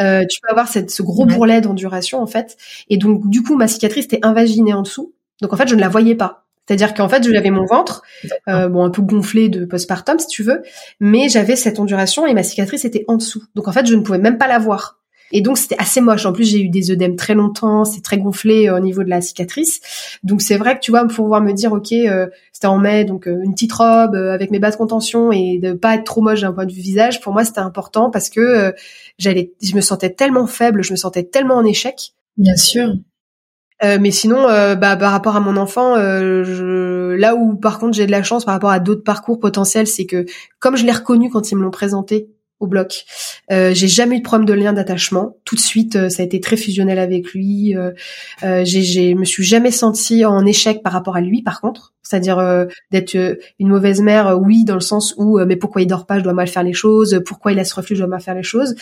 [0.00, 2.56] euh, tu peux avoir cette, ce gros bourrelet d'enduration en fait.
[2.88, 5.14] Et donc du coup ma cicatrice était invaginée en dessous.
[5.40, 6.42] Donc en fait je ne la voyais pas.
[6.66, 8.02] C'est-à-dire qu'en fait, j'avais mon ventre,
[8.48, 10.62] euh, bon un peu gonflé de postpartum si tu veux,
[11.00, 13.42] mais j'avais cette enduration et ma cicatrice était en dessous.
[13.54, 15.01] Donc en fait, je ne pouvais même pas la voir.
[15.32, 16.26] Et donc c'était assez moche.
[16.26, 19.08] En plus, j'ai eu des œdèmes très longtemps, c'est très gonflé euh, au niveau de
[19.08, 19.80] la cicatrice.
[20.22, 23.04] Donc c'est vrai que tu vois, pour pouvoir me dire, ok, euh, c'était en mai,
[23.04, 26.42] donc euh, une petite robe avec mes basses contention et de pas être trop moche
[26.42, 28.74] d'un point de vue visage, pour moi c'était important parce que
[29.18, 32.12] j'allais, je me sentais tellement faible, je me sentais tellement en échec.
[32.36, 32.94] Bien sûr.
[33.82, 37.14] mais sinon, bah, par rapport à mon enfant, je...
[37.14, 40.06] là où par contre j'ai de la chance par rapport à d'autres parcours potentiels, c'est
[40.06, 40.26] que
[40.58, 42.28] comme je l'ai reconnu quand ils me l'ont présenté,
[42.62, 43.04] au bloc.
[43.50, 45.36] Euh, j'ai jamais eu de problème de lien d'attachement.
[45.44, 47.76] Tout de suite, euh, ça a été très fusionnel avec lui.
[47.76, 47.90] Euh,
[48.44, 51.92] euh j'ai, me suis jamais sentie en échec par rapport à lui, par contre.
[52.02, 53.16] C'est-à-dire euh, d'être
[53.58, 56.32] une mauvaise mère, oui, dans le sens où mais pourquoi il dort pas, je dois
[56.32, 57.20] mal faire les choses.
[57.26, 58.74] Pourquoi il a ce reflux, je dois mal faire les choses.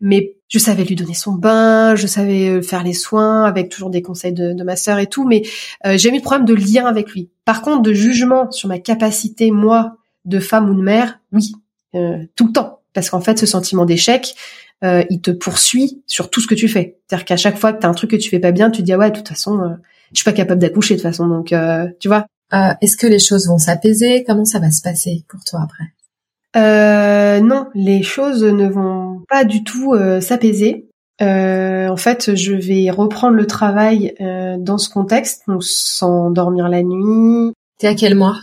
[0.00, 4.02] Mais je savais lui donner son bain, je savais faire les soins avec toujours des
[4.02, 5.26] conseils de, de ma sœur et tout.
[5.26, 5.42] Mais
[5.84, 7.30] j'ai eu de problème de lien avec lui.
[7.44, 11.52] Par contre, de jugement sur ma capacité moi de femme ou de mère, oui,
[11.92, 14.34] tout le temps parce qu'en fait, ce sentiment d'échec,
[14.84, 16.98] euh, il te poursuit sur tout ce que tu fais.
[17.06, 18.86] C'est-à-dire qu'à chaque fois que t'as un truc que tu fais pas bien, tu te
[18.86, 19.68] dis ah ouais, de toute façon, euh,
[20.12, 21.54] je suis pas capable d'accoucher de toute façon, donc
[22.00, 22.26] tu vois.
[22.80, 24.24] Est-ce que les choses vont s'apaiser?
[24.24, 27.40] Comment ça va se passer pour toi après?
[27.40, 30.88] Non, les choses ne vont pas du tout s'apaiser.
[31.20, 36.68] Euh, en fait, je vais reprendre le travail euh, dans ce contexte, donc sans dormir
[36.68, 37.52] la nuit.
[37.78, 38.36] T'es à quel mois?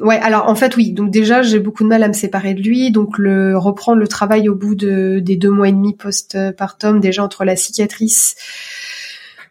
[0.00, 0.92] Ouais, alors en fait oui.
[0.92, 4.08] Donc déjà j'ai beaucoup de mal à me séparer de lui, donc le reprendre le
[4.08, 8.36] travail au bout de des deux mois et demi post-partum, déjà entre la cicatrice,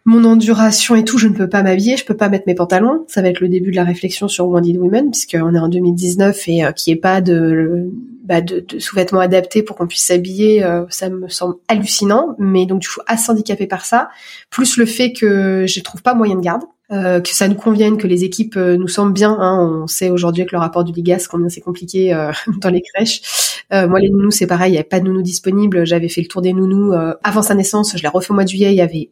[0.06, 3.04] mon enduration et tout, je ne peux pas m'habiller, je peux pas mettre mes pantalons.
[3.08, 6.46] Ça va être le début de la réflexion sur Wounded Women, puisqu'on est en 2019
[6.46, 7.90] et euh, qu'il n'y ait pas de,
[8.24, 12.36] bah, de, sous-vêtements adaptés pour qu'on puisse s'habiller, euh, ça me semble hallucinant.
[12.38, 14.08] Mais donc du coup, assez handicapée par ça,
[14.48, 16.62] plus le fait que je trouve pas moyen de garde.
[16.92, 19.36] Euh, que ça nous convienne, que les équipes nous semblent bien.
[19.38, 19.58] Hein.
[19.60, 22.14] On sait aujourd'hui avec le rapport du Ligas combien c'est compliqué
[22.60, 23.64] dans les crèches.
[23.72, 25.84] moi, les nounous, c'est pareil, il n'y avait pas de nounous disponibles.
[25.84, 26.92] J'avais fait le tour des nounous
[27.24, 27.96] avant sa naissance.
[27.96, 28.72] Je l'ai refait au mois de juillet.
[28.72, 29.10] Il y avait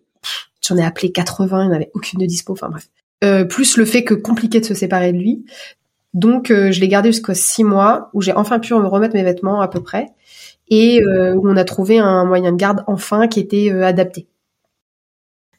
[0.66, 2.88] J'en ai appelé 80, il n'y avait aucune de dispo, enfin bref.
[3.22, 5.44] Euh, plus le fait que compliqué de se séparer de lui.
[6.14, 9.22] Donc euh, je l'ai gardé jusqu'à six mois, où j'ai enfin pu me remettre mes
[9.22, 10.08] vêtements à peu près,
[10.68, 14.26] et euh, où on a trouvé un moyen de garde enfin qui était adapté.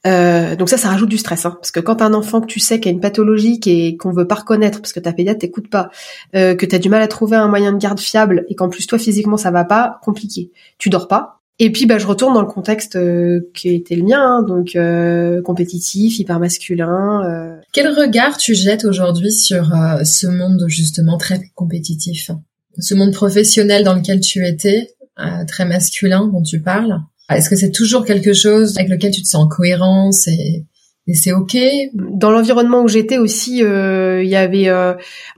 [0.06, 2.80] Donc ça, ça rajoute du stress, hein, parce que quand un enfant que tu sais
[2.80, 5.90] qu'il a une pathologie et qu'on veut pas reconnaître, parce que ta pédiatre t'écoute pas,
[6.36, 8.86] euh, que t'as du mal à trouver un moyen de garde fiable et qu'en plus
[8.88, 10.52] toi physiquement ça va pas, compliqué.
[10.78, 14.04] Tu dors pas, et puis bah je retourne dans le contexte euh, qui était le
[14.04, 17.24] mien, hein, donc euh, compétitif, hyper masculin.
[17.26, 17.56] Euh.
[17.72, 19.72] Quel regard tu jettes aujourd'hui sur
[20.04, 22.32] ce monde justement très compétitif,
[22.78, 24.96] ce monde professionnel dans lequel tu étais,
[25.48, 27.00] très masculin dont tu parles?
[27.30, 30.66] Est-ce que c'est toujours quelque chose avec lequel tu te sens en cohérence et,
[31.14, 31.56] c'est ok?
[31.94, 34.72] Dans l'environnement où j'étais aussi, il y avait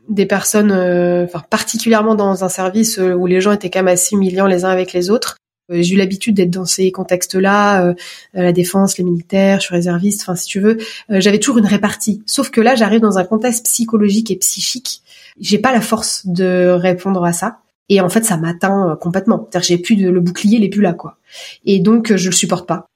[0.08, 4.48] des personnes, enfin particulièrement dans un service où les gens étaient quand même assez humiliants
[4.48, 5.38] les uns avec les autres.
[5.72, 7.94] Euh, j'ai eu l'habitude d'être dans ces contextes-là, euh,
[8.34, 10.78] la défense, les militaires, je suis réserviste, enfin si tu veux,
[11.12, 12.24] euh, j'avais toujours une répartie.
[12.26, 15.02] Sauf que là, j'arrive dans un contexte psychologique et psychique,
[15.40, 17.60] j'ai pas la force de répondre à ça.
[17.90, 19.48] Et en fait, ça m'atteint complètement.
[19.50, 21.18] C'est-à-dire, j'ai plus de le bouclier, il est plus là, quoi.
[21.66, 22.90] Et donc, je le supporte pas.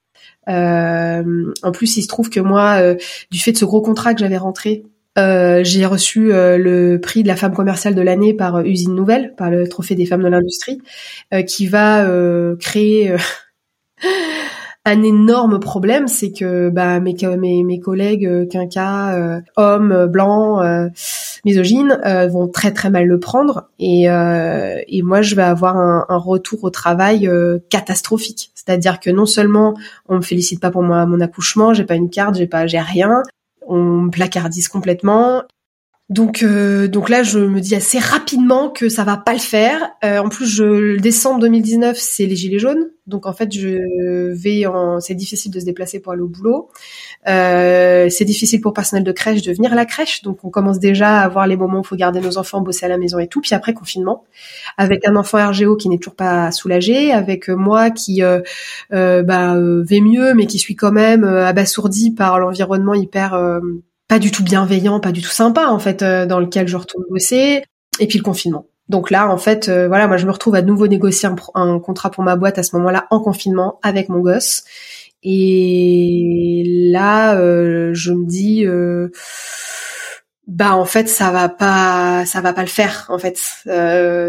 [0.48, 2.96] en plus, il se trouve que moi,
[3.32, 4.84] du fait de ce gros contrat que j'avais rentré
[5.18, 8.96] euh, j'ai reçu euh, le prix de la femme commerciale de l'année par euh, Usine
[8.96, 10.80] Nouvelle, par le Trophée des femmes de l'industrie,
[11.48, 12.06] qui va
[12.60, 13.16] créer
[14.86, 20.64] un énorme problème, c'est que bah, mes, mes, mes collègues quinca, hommes, blancs,
[21.46, 22.00] misogynes,
[22.32, 26.64] vont très très mal le prendre, et, et moi je vais avoir un, un retour
[26.64, 27.30] au travail
[27.70, 28.52] catastrophique.
[28.56, 29.76] C'est-à-dire que non seulement
[30.08, 32.80] on me félicite pas pour moi mon accouchement, j'ai pas une carte, j'ai pas j'ai
[32.80, 33.24] rien,
[33.68, 35.44] on placardise complètement.
[36.12, 39.92] Donc, euh, donc là, je me dis assez rapidement que ça va pas le faire.
[40.04, 42.90] Euh, en plus, je, le décembre 2019, c'est les gilets jaunes.
[43.08, 46.70] Donc en fait, je vais en, c'est difficile de se déplacer pour aller au boulot.
[47.30, 50.22] Euh, c'est difficile pour personnel de crèche de venir à la crèche.
[50.22, 52.86] Donc on commence déjà à voir les moments où il faut garder nos enfants, bosser
[52.86, 53.40] à la maison et tout.
[53.40, 54.26] Puis après confinement,
[54.78, 58.42] avec un enfant RGO qui n'est toujours pas soulagé, avec moi qui euh,
[58.92, 63.62] bah, vais mieux, mais qui suis quand même abasourdi par l'environnement hyper
[64.12, 67.06] pas du tout bienveillant, pas du tout sympa en fait, euh, dans lequel je retourne
[67.10, 67.64] bosser,
[68.02, 68.66] et puis le confinement.
[68.90, 72.12] Donc là, en fait, euh, voilà, moi je me retrouve à nouveau négocier un, contrat
[72.12, 74.66] pour ma boîte à ce moment-là en confinement avec mon gosse.
[75.24, 78.66] Et là, euh, je me dis,
[80.46, 83.40] bah en fait, ça va pas, ça va pas le faire en fait.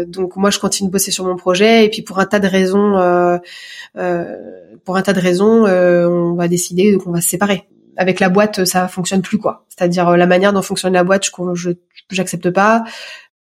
[0.07, 2.47] donc moi, je continue de bosser sur mon projet et puis pour un tas de
[2.47, 2.93] raisons,
[4.85, 8.65] pour un tas de raisons, on va décider qu'on va se séparer avec la boîte,
[8.65, 9.65] ça fonctionne plus quoi.
[9.69, 11.71] C'est-à-dire euh, la manière dont fonctionne la boîte, je
[12.11, 12.83] j'accepte pas.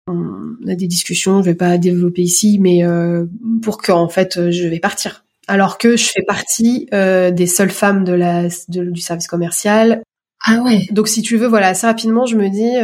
[0.07, 3.27] On a des discussions, je vais pas développer ici, mais euh,
[3.63, 5.25] pour que en fait je vais partir.
[5.47, 10.03] Alors que je fais partie euh, des seules femmes de la du service commercial.
[10.45, 10.87] Ah ouais.
[10.91, 12.77] Donc si tu veux, voilà, assez rapidement, je me dis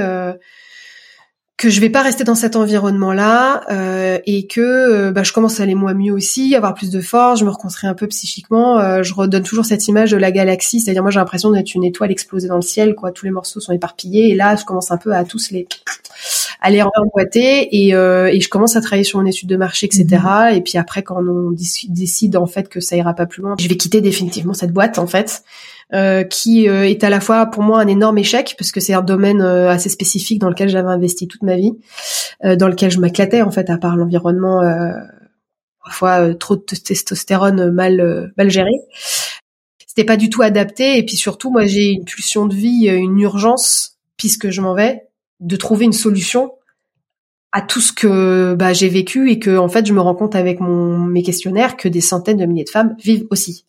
[1.57, 5.61] que je vais pas rester dans cet environnement-là euh, et que euh, bah, je commence
[5.61, 8.81] à aller moins mieux aussi, avoir plus de force, je me reconstruis un peu psychiquement.
[8.81, 11.85] Euh, je redonne toujours cette image de la galaxie, c'est-à-dire moi j'ai l'impression d'être une
[11.85, 13.13] étoile explosée dans le ciel, quoi.
[13.13, 15.69] Tous les morceaux sont éparpillés et là je commence un peu à tous les
[16.61, 20.07] à les emboîter et, et je commence à travailler sur mon étude de marché, etc.
[20.13, 20.57] Mhm.
[20.57, 23.69] Et puis après quand on décide en fait que ça ira pas plus loin, je
[23.69, 25.45] vais quitter définitivement cette boîte en fait.
[25.93, 28.95] Euh, qui euh, est à la fois pour moi un énorme échec parce que c'est
[28.95, 31.73] un domaine euh, assez spécifique dans lequel j'avais investi toute ma vie,
[32.43, 34.63] dans lequel je m'éclatais en fait à part l'environnement
[35.83, 38.71] parfois trop de testostérone mal mal géré.
[39.87, 43.21] C'était pas du tout adapté et puis surtout moi j'ai une pulsion de vie, une
[43.21, 45.03] urgence puisque je m'en vais
[45.41, 46.53] de trouver une solution
[47.53, 50.35] à tout ce que bah, j'ai vécu et que en fait je me rends compte
[50.35, 53.67] avec mon mes questionnaires que des centaines de milliers de femmes vivent aussi.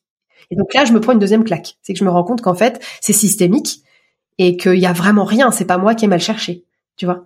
[0.51, 2.41] Et donc là je me prends une deuxième claque, c'est que je me rends compte
[2.41, 3.81] qu'en fait c'est systémique
[4.37, 6.63] et qu'il y a vraiment rien, c'est pas moi qui ai mal cherché,
[6.97, 7.25] tu vois.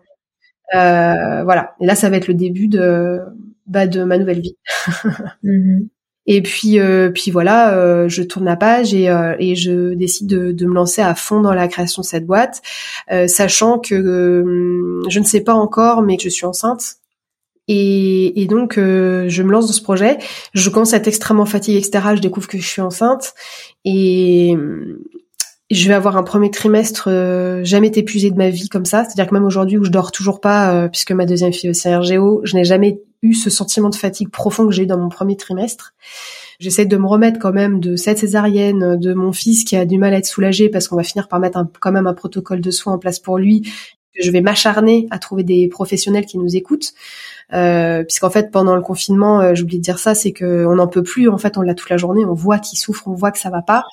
[0.76, 1.76] Euh, voilà.
[1.80, 3.20] Et là ça va être le début de
[3.66, 4.58] bah, de ma nouvelle vie.
[5.44, 5.90] Mhm.
[6.32, 10.28] Et puis, euh, puis voilà, euh, je tourne la page et, euh, et je décide
[10.28, 12.62] de, de, me lancer à fond dans la création de cette boîte,
[13.28, 16.98] sachant que je ne sais pas encore, mais que je suis enceinte.
[17.72, 20.18] Et, et donc, je me lance dans ce projet.
[20.54, 22.16] Je commence à être extrêmement fatiguée, etc.
[22.16, 23.34] Je découvre que je suis enceinte
[23.86, 24.58] et
[25.72, 27.10] je vais avoir un premier trimestre
[27.64, 29.04] jamais épuisé de ma vie comme ça.
[29.04, 31.96] C'est-à-dire que même aujourd'hui où je dors toujours pas, puisque ma deuxième fille aussi est
[31.96, 35.10] RGO, je n'ai jamais eu ce sentiment de fatigue profond que j'ai eu dans mon
[35.10, 35.94] premier trimestre.
[36.60, 39.98] J'essaie de me remettre quand même de cette césarienne, de mon fils qui a du
[39.98, 42.62] mal à être soulagé parce qu'on va finir par mettre un, quand même un protocole
[42.62, 43.72] de soins en place pour lui.
[44.14, 46.94] Je vais m'acharner à trouver des professionnels qui nous écoutent.
[47.52, 51.04] Euh, puisqu'en fait pendant le confinement, euh, j'oublie de dire ça, c'est qu'on n'en peut
[51.04, 51.30] plus.
[51.30, 53.50] En fait, on l'a toute la journée, on voit qu'il souffre, on voit que ça
[53.50, 53.86] va pas.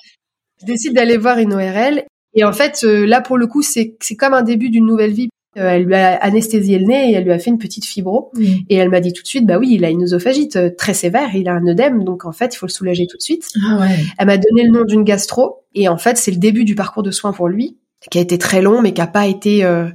[0.61, 2.05] Je décide d'aller voir une ORL
[2.35, 5.13] et en fait euh, là pour le coup c'est c'est comme un début d'une nouvelle
[5.13, 7.87] vie euh, elle lui a anesthésié le nez et elle lui a fait une petite
[7.87, 8.31] fibro.
[8.69, 11.35] Et elle m'a dit tout de suite, bah oui, il a une œsophagite très sévère,
[11.35, 13.49] il a un œdème, donc en fait, il faut le soulager tout de suite.
[13.67, 13.97] Ah ouais.
[14.19, 17.03] Elle m'a donné le nom d'une gastro et en fait, c'est le début du parcours
[17.03, 17.79] de soins pour lui,
[18.11, 19.89] qui a été très long, mais qui a pas été, euh,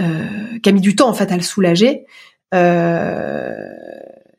[0.00, 2.04] euh, qui a mis du temps en fait à le soulager.
[2.54, 3.54] Euh,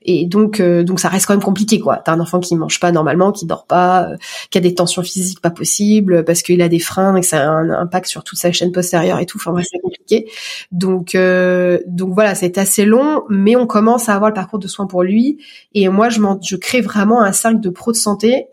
[0.01, 1.97] et donc euh, donc ça reste quand même compliqué quoi.
[1.97, 4.17] T'as un enfant qui mange pas normalement, qui dort pas, euh,
[4.49, 7.51] qui a des tensions physiques pas possibles parce qu'il a des freins et ça a
[7.51, 9.37] un impact sur toute sa chaîne postérieure et tout.
[9.37, 10.31] Enfin bref, c'est compliqué.
[10.71, 14.67] Donc euh, donc voilà, c'est assez long, mais on commence à avoir le parcours de
[14.67, 15.39] soins pour lui.
[15.73, 18.45] Et moi, je je crée vraiment un cercle de pro de santé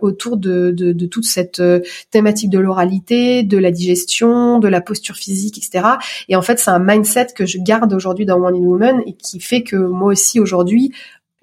[0.00, 1.62] autour de, de, de toute cette
[2.10, 5.86] thématique de l'oralité, de la digestion, de la posture physique, etc.
[6.28, 9.12] Et en fait, c'est un mindset que je garde aujourd'hui dans One in Woman et
[9.12, 10.92] qui fait que moi aussi aujourd'hui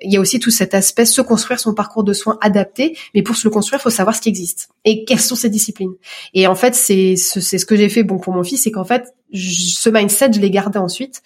[0.01, 3.23] il y a aussi tout cet aspect se construire son parcours de soins adapté, mais
[3.23, 5.93] pour se le construire, il faut savoir ce qui existe et quelles sont ces disciplines?
[6.33, 8.71] Et en fait, c'est ce, c'est ce que j'ai fait bon pour mon fils, c'est
[8.71, 11.21] qu'en fait, ce mindset, je l'ai gardé ensuite,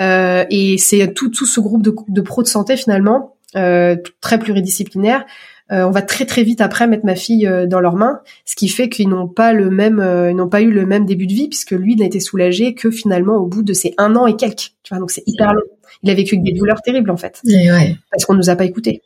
[0.00, 4.38] euh, et c'est tout tout ce groupe de, de pros de santé finalement, euh, très
[4.38, 5.24] pluridisciplinaire.
[5.72, 8.56] Euh, on va très très vite après mettre ma fille euh, dans leurs mains, ce
[8.56, 11.26] qui fait qu'ils n'ont pas le même, euh, ils n'ont pas eu le même début
[11.26, 14.26] de vie puisque lui n'a été soulagé que finalement au bout de ces un an
[14.26, 14.72] et quelques.
[14.82, 15.62] Tu vois, donc c'est hyper long
[16.02, 17.96] il a vécu des douleurs terribles en fait, ouais.
[18.10, 19.02] parce qu'on nous a pas écoutés.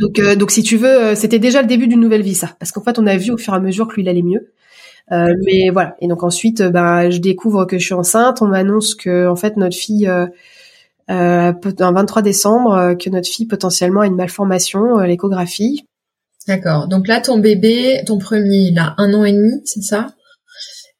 [0.00, 2.56] Donc, euh, donc si tu veux, euh, c'était déjà le début d'une nouvelle vie ça,
[2.58, 4.22] parce qu'en fait on a vu au fur et à mesure que lui il allait
[4.22, 4.50] mieux.
[5.12, 5.96] Euh, mais voilà.
[6.00, 8.40] Et donc ensuite, ben je découvre que je suis enceinte.
[8.40, 10.10] On m'annonce que en fait notre fille,
[11.10, 15.86] euh, un 23 décembre, que notre fille potentiellement a une malformation, l'échographie.
[16.46, 16.88] D'accord.
[16.88, 20.08] Donc là, ton bébé, ton premier, il a un an et demi, c'est ça?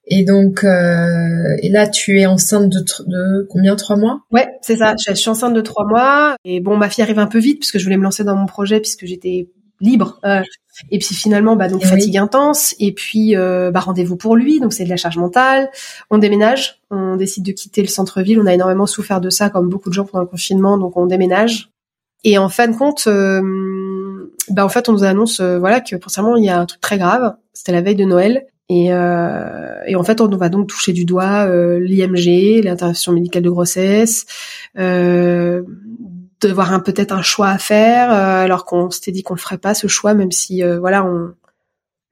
[0.07, 3.75] Et donc, euh, et là, tu es enceinte de, de combien?
[3.77, 4.21] Trois mois?
[4.31, 4.95] Ouais, c'est ça.
[5.07, 6.37] Je, suis enceinte de trois mois.
[6.45, 8.47] Et bon, ma fille arrive un peu vite puisque je voulais me lancer dans mon
[8.47, 9.49] projet puisque j'étais
[9.81, 10.21] libre.
[10.25, 10.43] Euh,
[10.91, 12.75] et puis finalement, bah donc eh fatigue intense.
[12.81, 15.71] Et puis euh, bah rendez-vous pour lui, donc c'est de la charge mentale.
[16.11, 18.41] On déménage, on décide de quitter le centre-ville.
[18.41, 21.07] On a énormément souffert de ça, comme beaucoup de gens pendant le confinement, donc on
[21.07, 21.71] déménage.
[22.25, 25.95] Et en fin de compte, euh, bah en fait, on nous annonce euh, voilà que
[25.97, 27.35] potentiellement il y a un truc très grave.
[27.53, 28.47] C'était la veille de Noël.
[28.71, 33.43] Et, euh, et, en fait, on va donc toucher du doigt euh, l'IMG, l'intervention médicale
[33.43, 34.25] de grossesse,
[34.79, 35.63] euh,
[36.49, 39.59] devoir un peut-être un choix à faire, euh, alors qu'on s'était dit qu'on le ferait
[39.59, 41.35] pas ce choix, même si euh, voilà, on,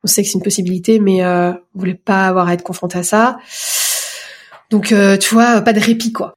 [0.04, 2.98] on sait que c'est une possibilité, mais euh, on voulait pas avoir à être confronté
[2.98, 3.38] à ça.
[4.70, 6.34] Donc, tu vois, pas de répit quoi.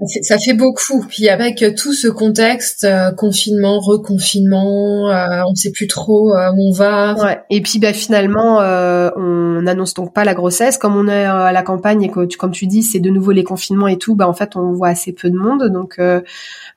[0.00, 1.04] Ça fait beaucoup.
[1.08, 6.50] Puis avec tout ce contexte, euh, confinement, reconfinement, euh, on ne sait plus trop euh,
[6.50, 7.14] où on va.
[7.14, 7.40] Ouais.
[7.50, 10.76] Et puis bah, finalement, on n'annonce donc pas la grossesse.
[10.76, 13.30] Comme on est à la campagne et que, tu, comme tu dis, c'est de nouveau
[13.30, 15.70] les confinements et tout, bah en fait, on voit assez peu de monde.
[15.72, 16.00] Donc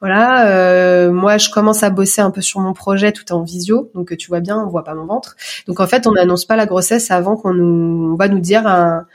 [0.02, 3.90] voilà, moi, je commence à bosser un peu sur mon projet tout en visio.
[3.96, 5.36] Donc tu vois bien, on voit pas mon ventre.
[5.68, 8.68] Donc en fait, on n'annonce pas la grossesse avant qu'on nous, on va nous dire
[8.68, 9.08] un,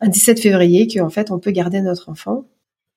[0.00, 2.44] un 17 février qu'en fait, on peut garder notre enfant.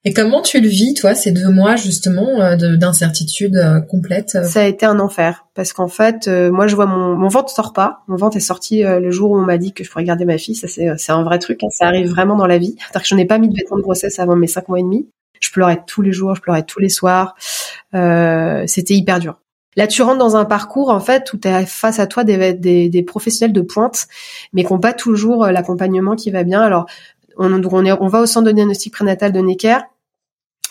[0.06, 4.43] Et comment tu le vis, toi, ces deux mois justement euh, d'incertitude euh, complète euh
[4.43, 7.74] Ça a été un enfer parce qu'en fait, moi, je vois mon, mon ventre sort
[7.74, 8.04] pas.
[8.08, 10.38] Mon ventre est sorti le jour où on m'a dit que je pourrais garder ma
[10.38, 10.56] fille.
[10.56, 11.64] Ça, c'est un vrai truc.
[11.64, 11.70] Hein.
[11.72, 12.76] Ça arrive vraiment dans la vie.
[12.78, 14.84] C'est-à-dire que je n'ai pas mis de vêtements de grossesse avant mes cinq mois et
[14.84, 15.10] demi.
[15.39, 17.36] Je pleurais tous les jours, je pleurais tous les soirs.
[17.91, 19.39] C'était hyper dur.
[19.78, 22.54] Là, tu rentres dans un parcours en fait où tu as face à toi des,
[22.56, 24.08] des, des, professionnels de pointe,
[24.52, 26.62] mais qui n'ont pas toujours l'accompagnement qui va bien.
[26.62, 26.88] Alors,
[27.38, 29.78] on, on, est, on va au centre de diagnostic prénatal de Necker.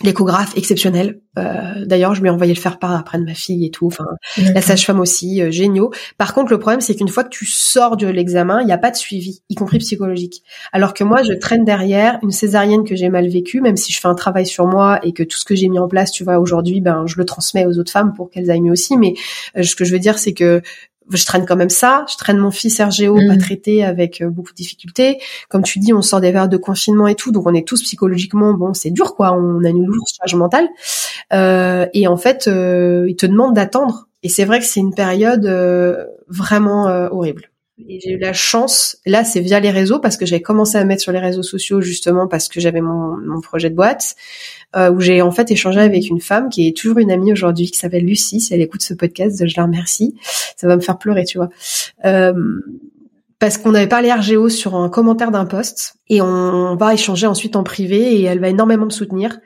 [0.03, 1.23] L'échographe exceptionnel.
[1.39, 3.87] Euh, D'ailleurs, je lui ai envoyé le faire part après de ma fille et tout.
[3.87, 4.05] Enfin,
[4.37, 5.91] la sage-femme aussi, euh, géniaux.
[6.19, 8.79] Par contre, le problème, c'est qu'une fois que tu sors de l'examen, il n'y a
[8.79, 10.43] pas de suivi, y compris psychologique.
[10.73, 13.99] Alors que moi, je traîne derrière une césarienne que j'ai mal vécue, même si je
[13.99, 16.25] fais un travail sur moi et que tout ce que j'ai mis en place, tu
[16.25, 18.99] vois, aujourd'hui, ben, je le transmets aux autres femmes pour qu'elles aillent mieux aussi.
[18.99, 19.14] Mais
[19.57, 20.61] euh, ce que je veux dire, c'est que
[21.11, 22.04] je traîne quand même ça.
[22.11, 23.38] Je traîne mon fils RGO pas mm.
[23.38, 25.20] traité avec euh, beaucoup de difficultés.
[25.48, 27.82] Comme tu dis, on sort des verres de confinement et tout, donc on est tous
[27.82, 29.32] psychologiquement bon, c'est dur quoi.
[29.32, 30.68] On a une lourde charge mentale.
[31.32, 34.09] Euh, et en fait, euh, ils te demandent d'attendre.
[34.22, 37.50] Et c'est vrai que c'est une période euh, vraiment horrible.
[37.79, 40.85] Et j'ai eu la chance, là c'est via les réseaux parce que j'avais commencé à
[40.85, 44.16] mettre sur les réseaux sociaux justement parce que j'avais mon, mon, projet de boîte
[44.74, 47.70] euh, où j'ai en fait échangé avec une femme qui est toujours une amie aujourd'hui
[47.70, 48.41] qui s'appelle Lucie.
[48.41, 50.14] Si elle écoute ce podcast, je la remercie.
[50.57, 51.51] Ça va me faire pleurer, tu vois.
[52.07, 52.33] Euh,
[53.39, 57.57] parce qu'on avait parlé RGO sur un commentaire d'un post et on va échanger ensuite
[57.57, 59.39] en privé et elle va énormément me soutenir.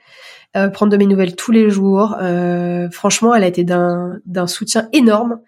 [0.57, 2.17] Euh, prendre de mes nouvelles tous les jours.
[2.21, 5.41] Euh, franchement, elle a été d'un soutien énorme.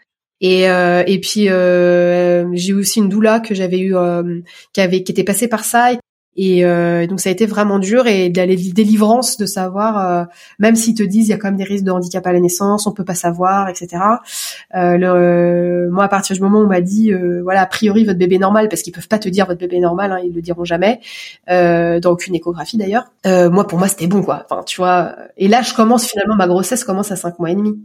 [0.43, 4.41] Et, euh, et puis euh, j'ai aussi une doula que j'avais eu, euh,
[4.73, 5.93] qui avait qui était passée par ça.
[6.35, 6.63] Et
[7.09, 10.29] donc ça a été vraiment dur et d'aller délivrance de savoir,
[10.59, 12.41] même s'ils te disent il y a quand même des risques de handicap à la
[12.41, 14.03] naissance, on peut pas savoir, etc.
[14.73, 17.13] Le, moi à partir du moment où on m'a dit
[17.43, 19.77] voilà a priori votre bébé est normal parce qu'ils peuvent pas te dire votre bébé
[19.77, 21.01] est normal, hein, ils le diront jamais
[21.47, 23.05] dans aucune échographie d'ailleurs.
[23.27, 24.47] moi pour moi c'était bon quoi.
[24.49, 25.15] Enfin tu vois.
[25.37, 27.79] Et là je commence finalement ma grossesse commence à cinq mois et demi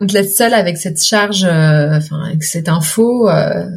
[0.00, 3.68] on te laisse seule avec cette charge, euh, enfin avec cette info, euh,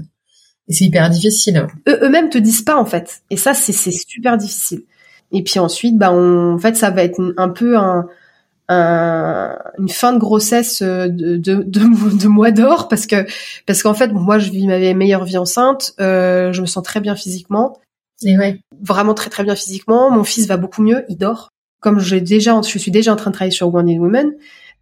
[0.67, 1.67] et c'est hyper difficile.
[1.87, 4.83] Eux-mêmes te disent pas en fait, et ça c'est super difficile.
[5.31, 8.07] Et puis ensuite, bah en fait ça va être un peu un,
[9.77, 13.25] une fin de grossesse euh, de, de, de, mois d'or parce que
[13.65, 16.99] parce qu'en fait moi je vis ma meilleure vie enceinte, euh, je me sens très
[16.99, 17.79] bien physiquement.
[18.23, 18.59] Et ouais.
[18.79, 20.11] Vraiment très très bien physiquement.
[20.11, 21.49] Mon fils va beaucoup mieux, il dort.
[21.79, 24.31] Comme j'ai déjà, je suis déjà en train de travailler sur Wounded Women,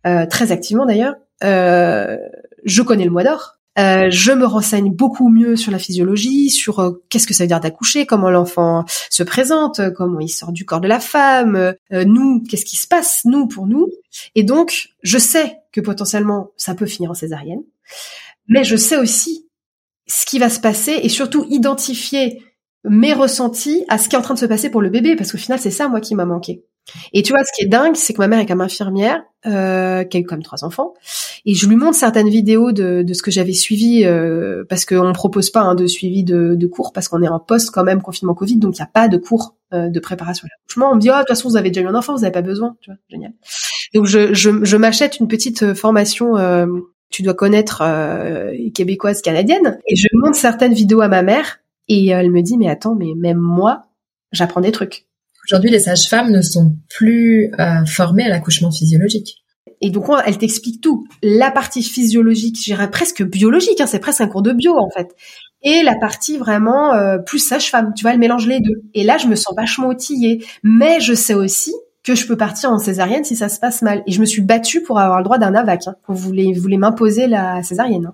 [0.06, 1.16] euh, très activement d'ailleurs.
[1.44, 2.18] Euh,
[2.66, 3.56] je connais le mois d'or.
[3.78, 7.48] Euh, je me renseigne beaucoup mieux sur la physiologie, sur euh, qu'est-ce que ça veut
[7.48, 12.44] dire d'accoucher, comment l'enfant se présente, comment il sort du corps de la femme, nous,
[12.44, 13.88] qu'est-ce qui se passe, nous, pour nous.
[14.36, 17.64] Et donc, je sais que potentiellement, ça peut finir en césarienne,
[18.48, 19.48] mais je sais aussi
[20.08, 22.44] ce qui va se passer et surtout identifier
[22.84, 25.32] mes ressentis à ce qui est en train de se passer pour le bébé, parce
[25.32, 26.66] qu'au final, c'est ça, moi, qui m'a manqué.
[27.14, 30.04] Et tu vois, ce qui est dingue, c'est que ma mère est comme infirmière, euh,
[30.04, 30.94] qui a eu même trois enfants,
[31.46, 35.08] et je lui montre certaines vidéos de, de ce que j'avais suivi, euh, parce qu'on
[35.08, 37.84] ne propose pas hein, de suivi de, de cours, parce qu'on est en post quand
[37.84, 40.92] même confinement Covid, donc il n'y a pas de cours euh, de préparation à l'accouchement.
[40.92, 42.32] On me dit, oh, de toute façon, vous avez déjà eu un enfant, vous n'avez
[42.34, 43.32] pas besoin, tu vois, génial.
[43.94, 46.66] Donc je, je, je m'achète une petite euh, formation euh,
[47.10, 52.08] tu dois connaître euh, québécoise canadienne et je montre certaines vidéos à ma mère et
[52.10, 53.88] elle me dit mais attends mais même moi
[54.32, 55.08] j'apprends des trucs
[55.50, 59.38] Aujourd'hui, les sages-femmes ne sont plus euh, formées à l'accouchement physiologique.
[59.82, 61.06] Et donc, elle t'explique tout.
[61.24, 65.08] La partie physiologique, j'irais presque biologique, hein, c'est presque un cours de bio en fait.
[65.64, 68.84] Et la partie vraiment euh, plus sage-femme, tu vois, elle mélange les deux.
[68.94, 70.46] Et là, je me sens vachement outillée.
[70.64, 71.74] Mais je sais aussi
[72.04, 74.04] que je peux partir en césarienne si ça se passe mal.
[74.06, 75.88] Et je me suis battue pour avoir le droit d'un AVAC.
[75.88, 75.96] Hein.
[76.08, 78.06] Vous voulez m'imposer la césarienne.
[78.06, 78.14] Hein.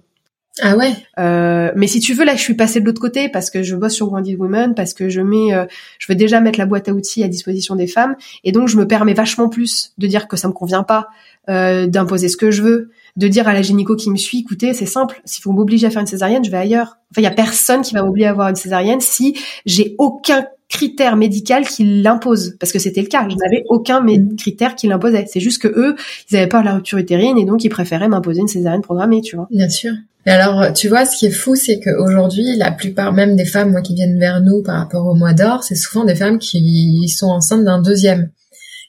[0.62, 0.94] Ah ouais.
[1.20, 3.76] Euh, mais si tu veux, là, je suis passée de l'autre côté parce que je
[3.76, 5.66] bosse sur Wounded Women, parce que je mets, euh,
[6.00, 8.78] je veux déjà mettre la boîte à outils à disposition des femmes, et donc je
[8.78, 11.10] me permets vachement plus de dire que ça me convient pas,
[11.50, 14.74] euh, d'imposer ce que je veux, de dire à la gynéco qui me suit, écoutez,
[14.74, 16.98] c'est simple, si vous m'obligez à faire une césarienne, je vais ailleurs.
[17.12, 20.46] Enfin, il y a personne qui va m'obliger à avoir une césarienne si j'ai aucun
[20.70, 22.56] critère médical qui l'impose.
[22.60, 23.28] Parce que c'était le cas.
[23.30, 24.36] Je n'avais aucun mm.
[24.36, 25.26] critère qui l'imposait.
[25.28, 25.96] C'est juste que eux
[26.32, 29.22] ils avaient peur de la rupture utérine et donc ils préféraient m'imposer une césarienne programmée
[29.22, 29.48] tu vois.
[29.52, 29.94] Bien sûr
[30.26, 33.72] et alors, tu vois, ce qui est fou, c'est qu'aujourd'hui, la plupart même des femmes,
[33.72, 37.08] moi, qui viennent vers nous par rapport au mois d'or, c'est souvent des femmes qui
[37.10, 38.32] sont enceintes d'un deuxième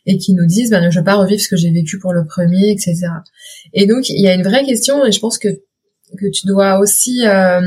[0.06, 2.24] et qui nous disent, ben, je veux pas revivre ce que j'ai vécu pour le
[2.24, 3.08] premier, etc.
[3.74, 5.48] Et donc, il y a une vraie question, et je pense que
[6.16, 7.60] que tu dois aussi euh,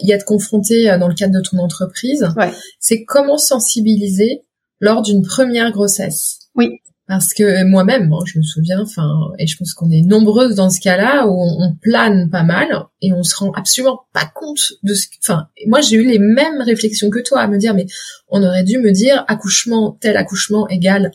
[0.00, 2.24] y être confronté dans le cadre de ton entreprise.
[2.36, 2.52] Ouais.
[2.78, 4.42] C'est comment sensibiliser
[4.80, 6.38] lors d'une première grossesse?
[6.54, 10.54] Oui parce que moi-même, hein, je me souviens, enfin, et je pense qu'on est nombreuses
[10.54, 14.72] dans ce cas-là où on, plane pas mal et on se rend absolument pas compte
[14.82, 15.06] de ce.
[15.22, 17.86] Enfin, moi j'ai eu les mêmes réflexions que toi à me dire, mais
[18.28, 21.10] on aurait dû me dire accouchement tel accouchement égal.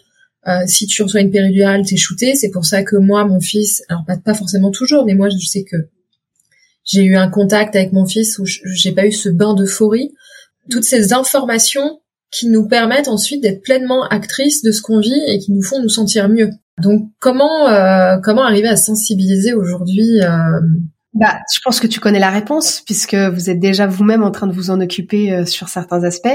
[0.48, 2.36] Euh, si tu reçois une péridurale, t'es shooté.
[2.36, 5.46] C'est pour ça que moi, mon fils, alors pas, pas forcément toujours, mais moi je
[5.46, 5.78] sais que
[6.86, 10.14] j'ai eu un contact avec mon fils où j'ai pas eu ce bain d'euphorie.
[10.70, 12.00] Toutes ces informations
[12.32, 15.82] qui nous permettent ensuite d'être pleinement actrices de ce qu'on vit et qui nous font
[15.82, 16.49] nous sentir mieux.
[16.82, 20.59] Donc comment euh, comment arriver à sensibiliser aujourd'hui euh,
[21.13, 24.47] Bah, je pense que tu connais la réponse puisque vous êtes déjà vous-même en train
[24.47, 26.30] de vous en occuper euh, sur certains aspects.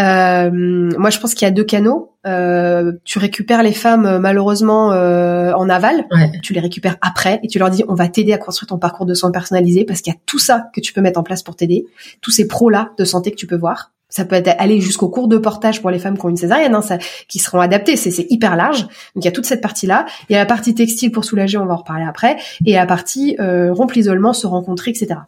[0.00, 2.12] Euh, moi, je pense qu'il y a deux canaux.
[2.26, 6.30] Euh, tu récupères les femmes euh, malheureusement euh, en aval, Ouais.
[6.42, 9.04] tu les récupères après et tu leur dis on va t'aider à construire ton parcours
[9.04, 11.42] de soins personnalisé parce qu'il y a tout ça que tu peux mettre en place
[11.42, 11.84] pour t'aider,
[12.22, 13.90] tous ces pros là de santé que tu peux voir.
[14.14, 16.72] Ça peut être aller jusqu'au cours de portage pour les femmes qui ont une césarienne,
[16.72, 17.96] hein, ça, qui seront adaptées.
[17.96, 18.82] C'est, hyper large.
[18.82, 20.06] Donc il y a toute cette partie-là.
[20.28, 22.86] Il y a la partie textile pour soulager, on va en reparler après, et la
[22.86, 25.18] partie euh, rompre l'isolement, se rencontrer, etc.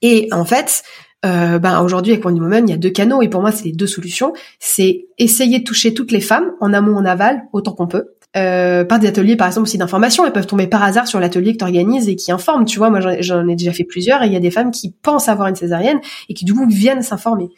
[0.00, 0.84] Et en fait,
[1.24, 3.64] euh, ben aujourd'hui avec Wonder Woman, il y a deux canaux et pour moi c'est
[3.64, 4.32] les deux solutions.
[4.60, 8.10] C'est essayer de toucher toutes les femmes en amont, en aval, autant qu'on peut.
[8.36, 11.52] Euh, par des ateliers par exemple aussi d'information, elles peuvent tomber par hasard sur l'atelier
[11.52, 12.66] que tu organises et qui informe.
[12.66, 14.90] Tu vois, moi j'en ai- déjà fait plusieurs et il y a des femmes qui
[14.92, 15.98] pensent avoir une césarienne
[16.28, 17.48] et qui du coup viennent s'informer.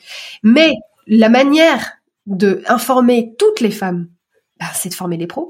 [0.42, 0.72] Mais
[1.06, 1.92] la manière
[2.26, 4.08] de informer toutes les femmes,
[4.61, 5.48] ben, c'est de former les pros.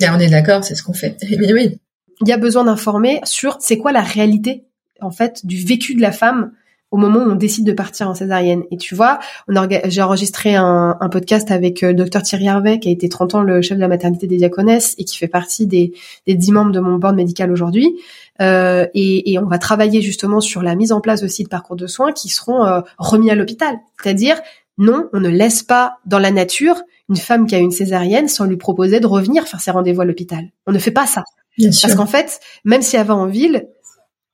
[0.00, 1.16] Et on est d'accord, c'est ce qu'on fait.
[1.38, 1.78] Mais oui.
[2.20, 4.64] il y a besoin d'informer sur c'est quoi la réalité
[5.00, 6.52] en fait du vécu de la femme
[6.92, 8.64] au moment où on décide de partir en césarienne.
[8.70, 9.18] Et tu vois,
[9.48, 13.34] on j'ai enregistré un, un podcast avec euh, Dr Thierry Hervé, qui a été 30
[13.34, 15.94] ans le chef de la maternité des diaconesses et qui fait partie des,
[16.26, 17.96] des 10 membres de mon board médical aujourd'hui.
[18.40, 21.76] Euh, et, et on va travailler justement sur la mise en place aussi de parcours
[21.76, 23.76] de soins qui seront euh, remis à l'hôpital.
[24.02, 24.40] C'est-à-dire,
[24.76, 28.44] non, on ne laisse pas dans la nature une femme qui a une césarienne sans
[28.44, 30.50] lui proposer de revenir faire ses rendez-vous à l'hôpital.
[30.66, 31.24] On ne fait pas ça.
[31.58, 31.70] Bien.
[31.82, 33.68] Parce qu'en fait, même si elle va en ville,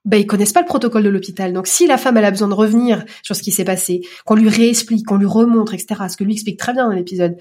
[0.05, 1.53] ben ils connaissent pas le protocole de l'hôpital.
[1.53, 4.37] Donc si la femme elle a besoin de revenir sur ce qui s'est passé, qu'on
[4.37, 6.03] lui réexplique, qu'on lui remontre, etc.
[6.09, 7.37] Ce que lui explique très bien dans l'épisode,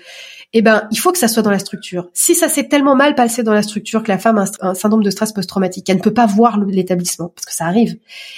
[0.53, 2.09] eh ben il faut que ça soit dans la structure.
[2.13, 5.03] Si ça s'est tellement mal passé dans la structure que la femme a un, syndrome
[5.03, 7.97] de stress post-traumatique, qu'elle ne peut pas voir l'établissement parce que ça arrive,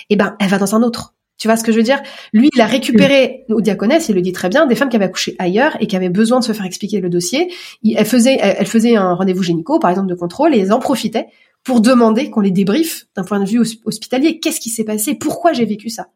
[0.10, 1.16] eh ben elle va dans un autre.
[1.38, 2.02] Tu vois ce que je veux dire?
[2.34, 5.06] Lui, il a récupéré au diaconesse, il le dit très bien, des femmes qui avaient
[5.06, 7.50] accouché ailleurs et qui avaient besoin de se faire expliquer le dossier.
[7.82, 10.74] Il- Elle faisait, elle elle faisait un rendez-vous gynéco, par exemple, de contrôle, et elles
[10.74, 11.28] en profitaient
[11.64, 14.39] pour demander qu'on les débriefe d'un point de vue hos- hospitalier.
[14.39, 15.16] Qu'est-ce qui s'est passé?
[15.16, 16.07] Pourquoi j'ai vécu ça?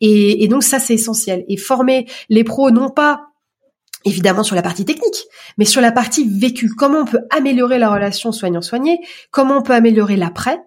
[0.00, 1.44] Et, et donc ça, c'est essentiel.
[1.48, 3.26] Et former les pros, non pas
[4.04, 5.24] évidemment sur la partie technique,
[5.58, 6.70] mais sur la partie vécue.
[6.70, 9.00] Comment on peut améliorer la relation soignant-soigné?
[9.32, 10.58] Comment on peut améliorer l'après?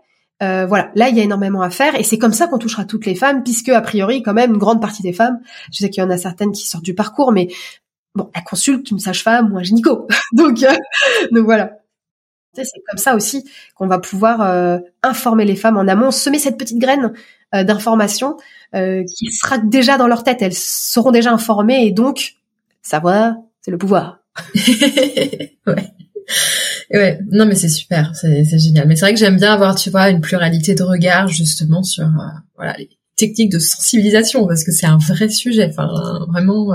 [0.41, 2.86] Euh, voilà, là il y a énormément à faire et c'est comme ça qu'on touchera
[2.86, 5.39] toutes les femmes, puisque a priori quand même une grande partie des femmes,
[5.72, 7.49] je sais qu'il y en a certaines qui sortent du parcours, mais
[8.15, 10.74] bon, elles consultent une sage-femme ou un gynéco, donc euh,
[11.34, 11.79] donc voilà.
[12.64, 13.45] C'est comme ça aussi
[13.76, 17.14] qu'on va pouvoir euh, informer les femmes en amont, semer cette petite graine
[17.55, 18.38] euh, d'information
[18.76, 20.41] euh, qui sera déjà dans leur tête.
[20.41, 22.36] Elles seront déjà informées et donc
[22.82, 24.20] savoir, c'est le pouvoir.
[24.55, 25.93] ouais.
[26.91, 28.88] Ouais, non mais c'est super, c'est génial.
[28.88, 32.07] Mais c'est vrai que j'aime bien avoir, tu vois, une pluralité de regards justement sur
[32.55, 35.70] voilà les techniques de sensibilisation parce que c'est un vrai sujet.
[35.70, 35.88] Enfin,
[36.28, 36.68] vraiment,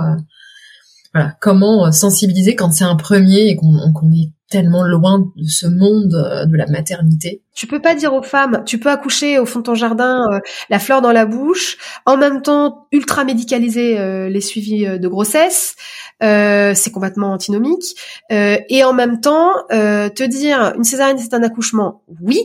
[1.13, 6.15] voilà, comment sensibiliser quand c'est un premier et qu'on est tellement loin de ce monde
[6.15, 7.43] euh, de la maternité.
[7.57, 10.39] Tu peux pas dire aux femmes, tu peux accoucher au fond de ton jardin, euh,
[10.71, 11.77] la fleur dans la bouche,
[12.07, 15.75] en même temps ultra médicaliser euh, les suivis euh, de grossesse,
[16.23, 17.97] euh, c'est complètement antinomique,
[18.31, 22.39] et en même temps te dire une césarienne c'est un accouchement, oui,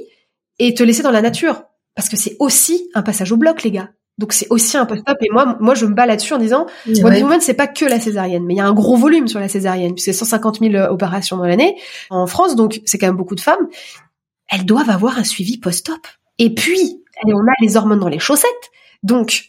[0.58, 1.62] et te laisser dans la nature,
[1.96, 3.90] parce que c'est aussi un passage au bloc les gars.
[4.20, 6.68] Donc c'est aussi un post-op et moi moi je me bats là-dessus en disant
[7.04, 7.24] Wonder Ouais.
[7.24, 9.48] Woman, c'est pas que la césarienne, mais il y a un gros volume sur la
[9.50, 11.76] césarienne, puisque 150 000 opérations dans l'année
[12.12, 13.68] en France, donc c'est quand même beaucoup de femmes.
[14.50, 16.06] Elles doivent avoir un suivi post-op.
[16.38, 18.72] Et puis, on a les hormones dans les chaussettes,
[19.04, 19.46] donc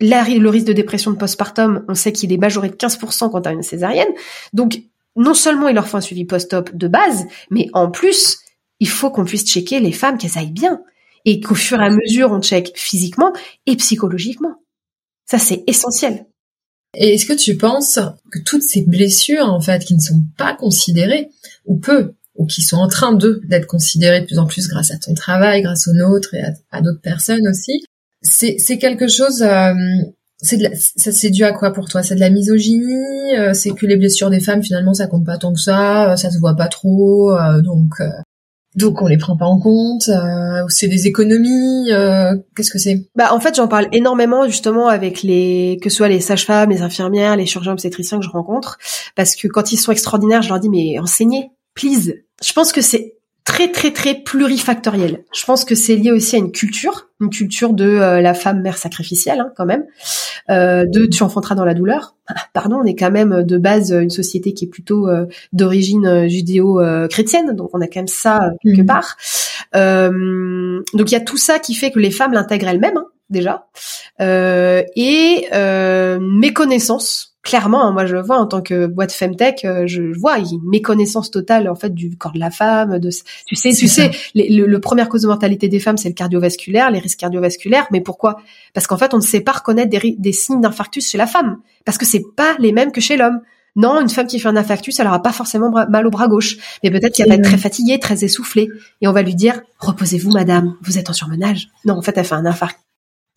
[0.00, 3.40] la- le risque de dépression de postpartum, on sait qu'il est majoré de 15% quand
[3.42, 4.08] t'as une césarienne.
[4.52, 4.82] Donc,
[5.14, 8.38] non seulement il leur faut un suivi post-op de base, mais en plus,
[8.80, 10.80] il faut qu'on puisse checker les femmes qu'elles aillent bien.
[11.24, 13.32] Et qu'au fur et à mesure, on check physiquement
[13.66, 14.56] et psychologiquement.
[15.26, 16.26] Ça, c'est essentiel.
[16.96, 17.98] Et est-ce que tu penses
[18.30, 21.30] que toutes ces blessures, en fait, qui ne sont pas considérées,
[21.64, 24.98] ou peu, ou qui sont en train d'être considérées de plus en plus grâce à
[24.98, 27.84] ton travail, grâce aux nôtres et à, d'autres personnes aussi,
[28.22, 29.42] c'est quelque chose.
[29.42, 29.74] euh,
[30.42, 32.02] c'est ça c'est dû à quoi pour toi?
[32.02, 35.38] C'est de la misogynie euh, C'est que les blessures des femmes finalement ça compte pas
[35.38, 38.08] tant que ça, euh, ça se voit pas trop, euh, donc euh,
[38.74, 40.08] donc on les prend pas en compte.
[40.08, 43.06] euh, c'est des économies euh, Qu'est-ce que c'est?
[43.14, 46.82] Bah en fait j'en parle énormément justement avec les que ce soit les sages-femmes, les
[46.82, 48.78] infirmières, les chirurgiens obstétriciens que je rencontre
[49.14, 52.14] parce que quand ils sont extraordinaires, je leur dis mais enseignez, please.
[52.42, 55.24] Je pense que c'est très très très plurifactoriel.
[55.34, 58.62] Je pense que c'est lié aussi à une culture, une culture de euh, la femme
[58.62, 59.84] mère sacrificielle hein, quand même,
[60.50, 62.16] euh, de tu enfanteras dans la douleur.
[62.28, 66.28] Ah, Pardon, on est quand même de base une société qui est plutôt euh, d'origine
[66.28, 68.86] judéo-chrétienne, donc on a quand même ça quelque Mhm.
[68.86, 69.16] part.
[69.74, 73.06] Euh, donc il y a tout ça qui fait que les femmes l'intègrent elles-mêmes hein,
[73.30, 73.66] déjà,
[74.20, 79.64] euh, et euh, méconnaissance clairement, hein, moi je le vois en tant que boîte femtech,
[79.64, 82.50] euh, je vois il y a une méconnaissance totale en fait du corps de la
[82.50, 82.98] femme.
[82.98, 83.10] De,
[83.46, 86.98] tu sais, tu sais, le, premier cause de mortalité des femmes c'est le cardiovasculaire, les
[86.98, 87.86] risques cardiovasculaires.
[87.90, 88.36] Mais pourquoi?
[88.74, 91.58] Parce qu'en fait on ne sait pas reconnaître des, des signes d'infarctus chez la femme,
[91.84, 93.40] parce que c'est pas les mêmes que chez l'homme.
[93.74, 96.58] Non, une femme qui fait un infarctus, elle aura pas forcément mal au bras gauche,
[96.84, 98.68] mais peut-être qu'elle va être très fatiguée, très essoufflée,
[99.00, 101.68] et on va lui dire reposez-vous, madame, vous êtes en surmenage.
[101.86, 102.81] Non, en fait, elle fait un infarctus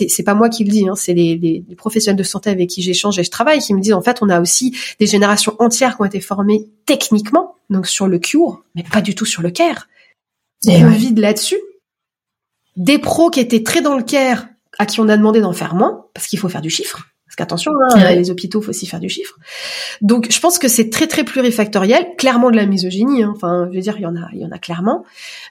[0.07, 2.81] c'est pas moi qui le dis, hein, c'est les, les, professionnels de santé avec qui
[2.81, 5.95] j'échange et je travaille qui me disent en fait on a aussi des générations entières
[5.95, 9.51] qui ont été formées techniquement, donc sur le cure, mais pas du tout sur le
[9.51, 9.87] care.
[10.67, 11.59] Et on vide là-dessus.
[12.75, 15.75] Des pros qui étaient très dans le care, à qui on a demandé d'en faire
[15.75, 17.07] moins, parce qu'il faut faire du chiffre.
[17.35, 19.37] Parce qu'attention, hein, les hôpitaux, faut aussi faire du chiffre.
[19.99, 23.23] Donc, je pense que c'est très très plurifactoriel, clairement de la misogynie.
[23.23, 23.33] Hein.
[23.35, 25.03] Enfin, je veux dire, il y en a, il y en a clairement.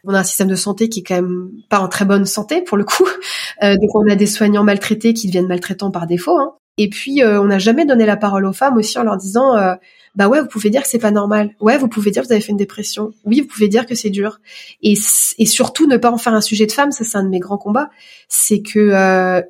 [0.02, 2.62] On a un système de santé qui est quand même pas en très bonne santé
[2.62, 3.06] pour le coup.
[3.62, 6.36] Euh, donc, on a des soignants maltraités qui deviennent maltraitants par défaut.
[6.38, 6.54] Hein.
[6.76, 9.56] Et puis, euh, on n'a jamais donné la parole aux femmes aussi en leur disant,
[9.56, 9.74] euh,
[10.16, 11.54] bah ouais, vous pouvez dire que c'est pas normal.
[11.60, 13.12] Ouais, vous pouvez dire que vous avez fait une dépression.
[13.24, 14.40] Oui, vous pouvez dire que c'est dur.
[14.82, 14.94] Et,
[15.38, 16.90] et surtout, ne pas en faire un sujet de femme.
[16.90, 17.90] Ça, c'est un de mes grands combats.
[18.28, 19.44] C'est que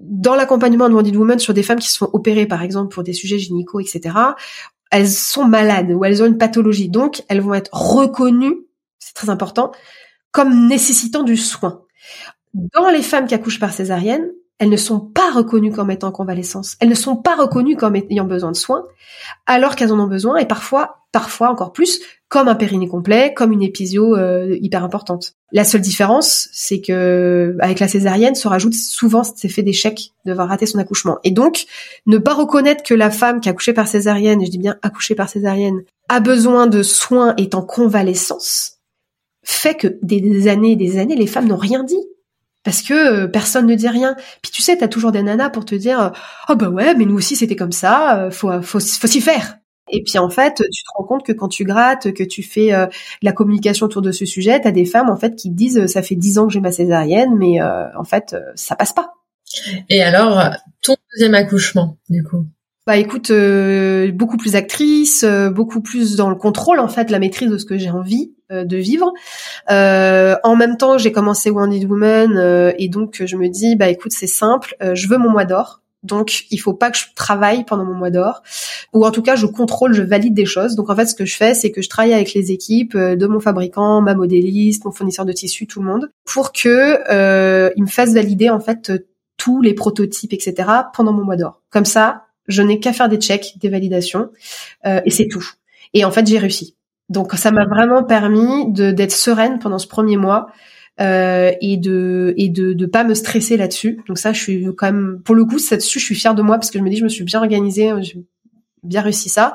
[0.00, 3.02] dans l'accompagnement de Wounded Woman sur des femmes qui se font opérer, par exemple, pour
[3.02, 4.16] des sujets gynéco, etc.,
[4.90, 6.88] elles sont malades ou elles ont une pathologie.
[6.88, 8.66] Donc, elles vont être reconnues,
[8.98, 9.72] c'est très important,
[10.32, 11.82] comme nécessitant du soin.
[12.54, 14.30] Dans les femmes qui accouchent par césarienne,
[14.60, 16.76] elles ne sont pas reconnues comme étant en convalescence.
[16.80, 18.84] Elles ne sont pas reconnues comme ayant besoin de soins,
[19.46, 23.52] alors qu'elles en ont besoin, et parfois, parfois encore plus, comme un périnée complet, comme
[23.52, 25.32] une épisio euh, hyper importante.
[25.50, 30.48] La seule différence, c'est que avec la césarienne, se rajoute souvent cet effet d'échec d'avoir
[30.48, 31.18] raté son accouchement.
[31.24, 31.64] Et donc,
[32.06, 34.76] ne pas reconnaître que la femme qui a accouché par césarienne, et je dis bien
[34.82, 38.76] accouché par césarienne, a besoin de soins et est en convalescence,
[39.42, 42.04] fait que des années et des années, les femmes n'ont rien dit
[42.64, 44.16] parce que euh, personne ne dit rien.
[44.42, 46.12] Puis tu sais, t'as toujours des nanas pour te dire
[46.48, 49.58] oh bah ouais, mais nous aussi c'était comme ça, euh, faut faut faut s'y faire.
[49.92, 52.72] Et puis en fait, tu te rends compte que quand tu grattes, que tu fais
[52.72, 52.86] euh,
[53.22, 56.02] la communication autour de ce sujet, t'as des femmes en fait qui te disent ça
[56.02, 59.14] fait dix ans que j'ai ma césarienne, mais en fait ça passe pas.
[59.88, 62.46] Et alors ton deuxième accouchement, du coup?
[62.90, 67.20] Bah écoute, euh, beaucoup plus actrice, euh, beaucoup plus dans le contrôle en fait, la
[67.20, 69.12] maîtrise de ce que j'ai envie euh, de vivre.
[69.68, 74.26] en même temps, j'ai commencé Wounded Woman et donc je me dis bah écoute c'est
[74.26, 75.82] simple, je veux mon mois d'or.
[76.02, 78.42] Donc il faut pas que je travaille pendant mon mois d'or,
[78.92, 80.74] ou en tout cas je contrôle, je valide des choses.
[80.74, 83.26] Donc en fait ce que je fais, c'est que je travaille avec les équipes de
[83.28, 86.98] mon fabricant, ma modéliste, mon fournisseur de tissus, tout le monde, pour que
[87.76, 88.90] ils me fassent valider en fait
[89.36, 90.68] tous les prototypes, etc.
[90.92, 91.62] pendant mon mois d'or.
[91.70, 94.30] Comme ça, je n'ai qu'à faire des checks, des validations,
[94.86, 95.46] euh, et c'est tout.
[95.94, 96.76] Et en fait, j'ai réussi.
[97.08, 100.48] Donc, ça m'a vraiment permis d'être sereine pendant ce premier mois
[101.00, 104.00] euh, et de et de de pas me stresser là-dessus.
[104.06, 106.56] Donc ça, je suis quand même pour le coup là-dessus, je suis fière de moi
[106.56, 108.22] parce que je me dis, je me suis bien organisée, j'ai
[108.82, 109.54] bien réussi ça.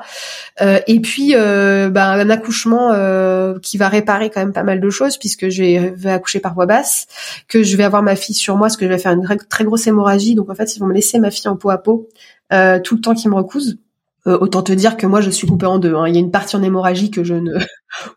[0.60, 4.80] Euh, et puis, euh, bah, un accouchement euh, qui va réparer quand même pas mal
[4.80, 5.62] de choses puisque je
[5.94, 7.06] vais accoucher par voie basse,
[7.48, 9.64] que je vais avoir ma fille sur moi parce que je vais faire une très
[9.64, 10.34] grosse hémorragie.
[10.34, 12.08] Donc en fait, ils vont me laisser ma fille en peau à peau
[12.50, 13.78] tout le temps qu'ils me recousent.
[14.26, 15.94] Euh, autant te dire que moi je suis coupée en deux.
[15.94, 16.08] Hein.
[16.08, 17.58] Il y a une partie en hémorragie que je ne.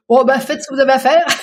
[0.07, 1.25] Oh bah faites ce que vous avez à faire.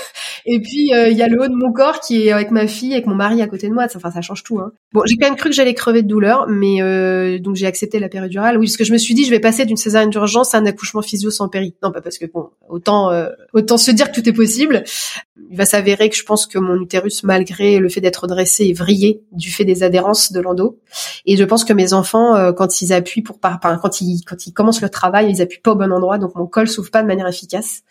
[0.49, 2.69] Et puis euh, il y a le haut de mon corps qui est avec ma
[2.69, 3.87] fille, avec mon mari à côté de moi.
[3.95, 4.61] Enfin ça change tout.
[4.61, 4.73] Hein.
[4.93, 7.99] Bon j'ai quand même cru que j'allais crever de douleur, mais euh, donc j'ai accepté
[7.99, 8.57] la péridurale.
[8.57, 10.67] Oui parce que je me suis dit je vais passer d'une césarienne d'urgence à un
[10.67, 11.75] accouchement physio sans péri.
[11.83, 13.11] Non pas parce que bon autant
[13.53, 14.85] autant se dire que tout est possible.
[15.51, 18.73] Il va s'avérer que je pense que mon utérus malgré le fait d'être dressé est
[18.73, 20.79] vrillé du fait des adhérences de l'endo.
[21.25, 24.53] Et je pense que mes enfants quand ils appuient pour enfin, quand ils quand ils
[24.53, 27.09] commencent le travail ils appuient pas au bon endroit donc mon col s'ouvre pas de
[27.09, 27.83] manière efficace.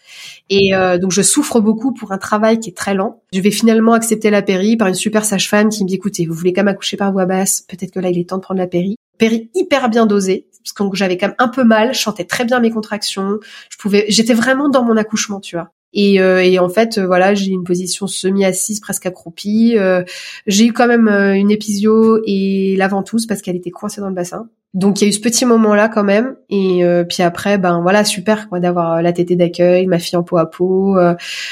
[0.49, 3.21] Et euh, donc je souffre beaucoup pour un travail qui est très lent.
[3.33, 6.33] Je vais finalement accepter la péri par une super sage-femme qui me dit écoutez, vous
[6.33, 8.59] voulez quand même accoucher par voix basse, peut-être que là il est temps de prendre
[8.59, 8.95] la péri.
[9.17, 12.43] Péri hyper bien dosée parce que j'avais quand même un peu mal, je chantais très
[12.43, 15.69] bien mes contractions, je pouvais j'étais vraiment dans mon accouchement, tu vois.
[15.95, 19.75] Et, euh, et, en fait, euh, voilà, j'ai une position semi-assise, presque accroupie.
[19.77, 20.03] Euh,
[20.45, 24.13] j'ai eu quand même une épisio et la ventouse parce qu'elle était coincée dans le
[24.13, 24.49] bassin.
[24.75, 26.35] Donc il y a eu ce petit moment-là quand même.
[26.49, 30.37] Et puis après, ben voilà, super quoi d'avoir la tétée d'accueil, ma fille en peau
[30.37, 30.97] à peau.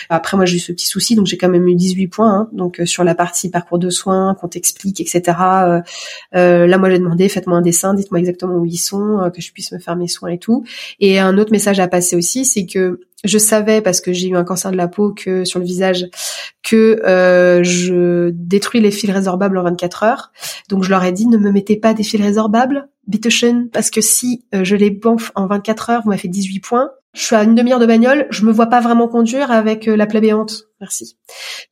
[0.10, 2.34] après, moi j'ai eu ce petit souci, donc j'ai quand même eu 18 points.
[2.34, 5.22] Hein, donc sur la partie parcours de soins, qu'on t'explique, etc.
[6.34, 9.72] là, moi j'ai demandé, faites-moi un dessin, dites-moi exactement où ils sont, que je puisse
[9.72, 10.64] me faire mes soins et tout.
[11.00, 14.36] Et un autre message à passer aussi, c'est que je savais parce que j'ai eu
[14.36, 16.08] un cancer de la peau que sur le visage
[16.62, 20.32] que euh, je détruis les fils résorbables en 24 heures.
[20.70, 24.02] Donc je leur ai dit ne me mettez pas des fils résorbables, bitteschön, parce que
[24.02, 26.92] si euh, je les bonfe en 24 heures, vous m'avez fait 18 points.
[27.14, 29.96] Je suis à une demi-heure de bagnole, je me vois pas vraiment conduire avec euh,
[29.96, 30.64] la plaie béante.
[30.82, 31.18] Merci.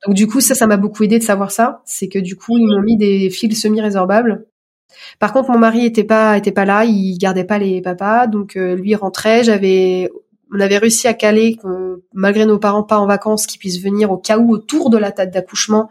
[0.06, 1.82] Donc du coup ça, ça m'a beaucoup aidé de savoir ça.
[1.86, 4.45] C'est que du coup ils m'ont mis des fils semi-résorbables
[5.20, 8.56] Par contre, mon mari était pas était pas là, il gardait pas les papas, donc
[8.56, 9.43] euh, lui rentrait.
[9.43, 10.12] J'avais
[10.54, 11.58] on avait réussi à caler
[12.14, 15.12] malgré nos parents pas en vacances, qu'ils puissent venir au cas où autour de la
[15.12, 15.89] table d'accouchement.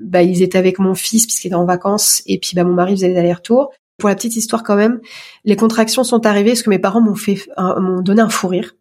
[0.00, 2.92] Bah ils étaient avec mon fils puisqu'il était en vacances et puis bah mon mari
[2.92, 3.72] faisait les allers-retours.
[3.98, 5.00] Pour la petite histoire quand même,
[5.44, 8.76] les contractions sont arrivées parce que mes parents m'ont fait m'ont donné un fou rire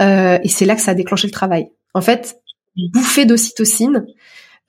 [0.00, 1.70] euh, et c'est là que ça a déclenché le travail.
[1.92, 2.40] En fait,
[2.92, 4.06] bouffée d'ocytocine.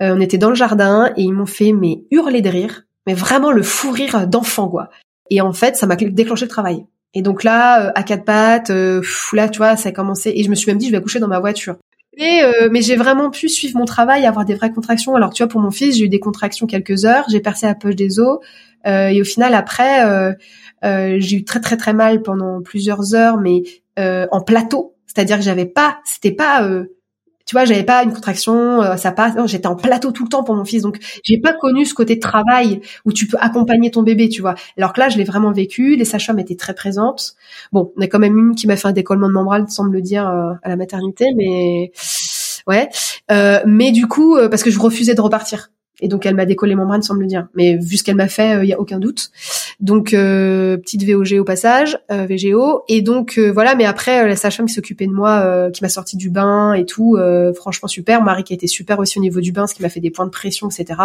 [0.01, 3.13] Euh, on était dans le jardin et ils m'ont fait mais hurler de rire, mais
[3.13, 4.89] vraiment le fou rire d'enfant quoi.
[5.29, 6.85] Et en fait, ça m'a déclenché le travail.
[7.15, 9.01] Et donc là, euh, à quatre pattes, euh,
[9.33, 10.31] là, tu vois, ça a commencé.
[10.35, 11.77] Et je me suis même dit, je vais accoucher dans ma voiture.
[12.17, 15.15] Et, mais j'ai vraiment pu suivre mon travail, avoir des vraies contractions.
[15.15, 17.75] Alors tu vois, pour mon fils, j'ai eu des contractions quelques heures, j'ai percé la
[17.75, 18.39] poche des os,
[18.85, 20.33] et au final, après,
[20.81, 23.63] j'ai eu très très très mal pendant plusieurs heures, mais
[23.97, 24.95] en plateau.
[25.07, 26.65] C'est-à-dire que j'avais pas, c'était pas
[27.45, 29.33] tu vois, j'avais pas une contraction, euh, ça passe.
[29.45, 32.15] J'étais en plateau tout le temps pour mon fils, donc j'ai pas connu ce côté
[32.15, 34.55] de travail où tu peux accompagner ton bébé, tu vois.
[34.77, 35.95] Alors que là, je l'ai vraiment vécu.
[35.95, 37.35] Les sages-femmes étaient très présentes.
[37.71, 40.01] Bon, on a quand même une qui m'a fait un décollement de membrane, semble le
[40.01, 41.91] dire, euh, à la maternité, mais
[42.67, 42.89] ouais.
[43.31, 45.69] Euh, mais du coup, parce que je refusais de repartir.
[46.01, 47.47] Et donc elle m'a décollé membrane, semble le dire.
[47.55, 49.31] Mais vu ce qu'elle m'a fait, il euh, y a aucun doute.
[49.79, 52.83] Donc euh, petite VOG au passage, euh, VGO.
[52.87, 53.75] Et donc voilà.
[53.75, 57.17] Mais après la sage-femme qui s'occupait de moi, qui m'a sorti du bain et tout,
[57.55, 58.21] franchement super.
[58.21, 60.11] Marie qui a été super aussi au niveau du bain, ce qui m'a fait des
[60.11, 60.99] points de pression, etc.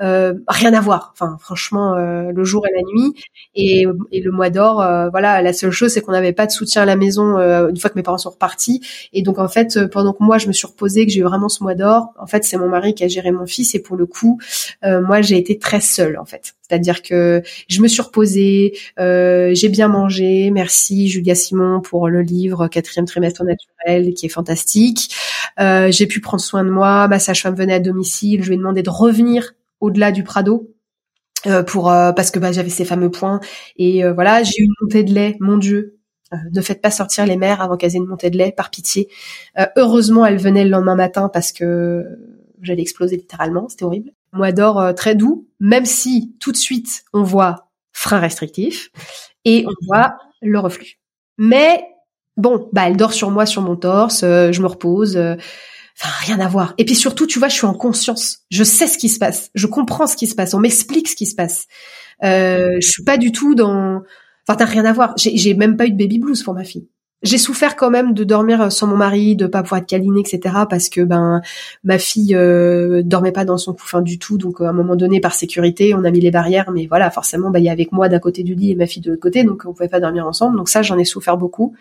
[0.00, 1.12] Euh, rien à voir.
[1.12, 3.14] Enfin, franchement, euh, le jour et la nuit.
[3.54, 6.52] Et, et le mois d'or, euh, voilà, la seule chose, c'est qu'on n'avait pas de
[6.52, 7.38] soutien à la maison
[7.68, 8.80] une fois que mes parents sont repartis.
[9.12, 11.48] Et donc, en fait, pendant que moi, je me suis reposée, que j'ai eu vraiment
[11.48, 13.74] ce mois d'or, en fait, c'est mon mari qui a géré mon fils.
[13.74, 14.38] Et pour le coup,
[14.82, 16.54] moi, j'ai été très seule, en fait.
[16.62, 20.50] C'est-à-dire que je me suis reposée, j'ai bien mangé.
[20.50, 25.14] Merci Julia Simon pour le livre Quatrième trimestre naturel, qui est fantastique.
[25.58, 27.08] j'ai pu prendre soin de moi.
[27.08, 28.42] Ma sage-femme venait à domicile.
[28.42, 30.74] Je lui ai demandé de revenir au-delà du Prado.
[31.46, 33.40] Euh, pour euh, parce que bah, j'avais ces fameux points.
[33.76, 35.94] Et euh, voilà j'ai eu une montée de lait mon dieu.
[36.52, 39.08] Ne faites pas sortir les mères avant qu'elles aient une montée de lait par pitié.
[39.76, 42.04] Heureusement elle venait le lendemain matin parce que
[42.60, 44.10] j'allais exploser littéralement c'était horrible.
[44.32, 48.90] Mois d'or très doux même si tout de suite on voit frein restrictif
[49.46, 50.98] et on voit le reflux.
[51.38, 51.82] Mais
[52.36, 55.18] bon bah elle dort sur moi sur mon torse je me repose
[56.00, 56.74] Enfin, rien à voir.
[56.78, 58.44] Et puis surtout, tu vois, je suis en conscience.
[58.50, 59.50] Je sais ce qui se passe.
[59.54, 60.54] Je comprends ce qui se passe.
[60.54, 61.66] On m'explique ce qui se passe.
[62.22, 64.02] Euh, je suis pas du tout dans.
[64.46, 65.14] Enfin, t'as rien à voir.
[65.16, 66.88] J'ai même pas eu de baby blues pour ma fille.
[67.22, 70.54] J'ai souffert quand même de dormir sans mon mari, de pas pouvoir être câlinée, etc.
[70.70, 71.42] Parce que ben
[71.82, 75.18] ma fille euh, dormait pas dans son couffin du tout, donc à un moment donné
[75.20, 78.08] par sécurité on a mis les barrières, mais voilà forcément ben, il y avait moi
[78.08, 80.28] d'un côté du lit et ma fille de l'autre côté, donc on pouvait pas dormir
[80.28, 80.56] ensemble.
[80.56, 81.74] Donc ça j'en ai souffert beaucoup.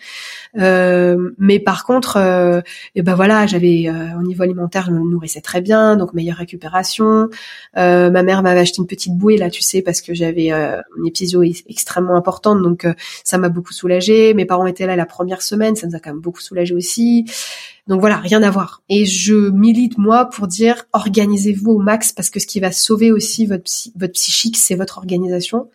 [0.58, 2.62] Euh, mais par contre, euh,
[2.96, 7.30] ben voilà j'avais euh, au niveau alimentaire je me nourrissais très bien, donc meilleure récupération.
[7.78, 11.06] Euh, ma mère m'avait acheté une petite bouée là, tu sais, parce que j'avais une
[11.06, 12.88] épisio extrêmement importante, donc
[13.24, 14.34] ça m'a beaucoup soulagée.
[14.34, 17.26] Mes parents étaient là la première semaine, ça nous a quand même beaucoup soulagé aussi.
[17.88, 18.82] Donc voilà, rien à voir.
[18.90, 23.12] Et je milite moi pour dire organisez-vous au max parce que ce qui va sauver
[23.12, 25.70] aussi votre votre psychique, c'est votre organisation.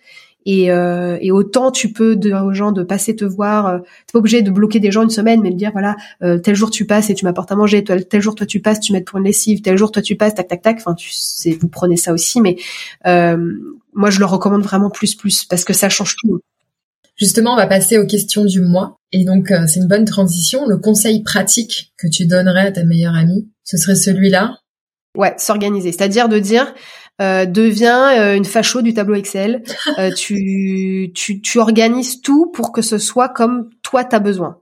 [0.44, 3.66] Et, euh, et, autant tu peux dire aux gens de passer te voir.
[3.66, 6.38] Euh, t'es pas obligé de bloquer des gens une semaine, mais de dire voilà euh,
[6.38, 7.84] tel jour tu passes et tu m'apportes à manger.
[7.84, 9.62] Tel, tel jour toi tu passes, tu m'aides pour une lessive.
[9.62, 10.76] Tel jour toi tu passes, tac tac tac.
[10.78, 12.56] Enfin tu sais, vous prenez ça aussi, mais
[13.06, 13.52] euh,
[13.94, 16.40] moi je le recommande vraiment plus plus parce que ça change tout.
[17.16, 18.96] Justement, on va passer aux questions du mois.
[19.12, 20.66] Et donc, euh, c'est une bonne transition.
[20.66, 24.56] Le conseil pratique que tu donnerais à ta meilleure amie, ce serait celui-là?
[25.16, 25.92] Ouais, s'organiser.
[25.92, 26.72] C'est-à-dire de dire,
[27.20, 29.62] euh, deviens euh, une facho du tableau Excel.
[29.98, 34.58] Euh, tu, tu, tu organises tout pour que ce soit comme toi t'as besoin.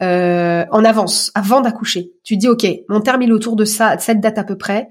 [0.00, 2.12] en avance, avant d'accoucher.
[2.24, 4.56] Tu dis, OK, mon terme il est autour de ça, de cette date à peu
[4.56, 4.88] près.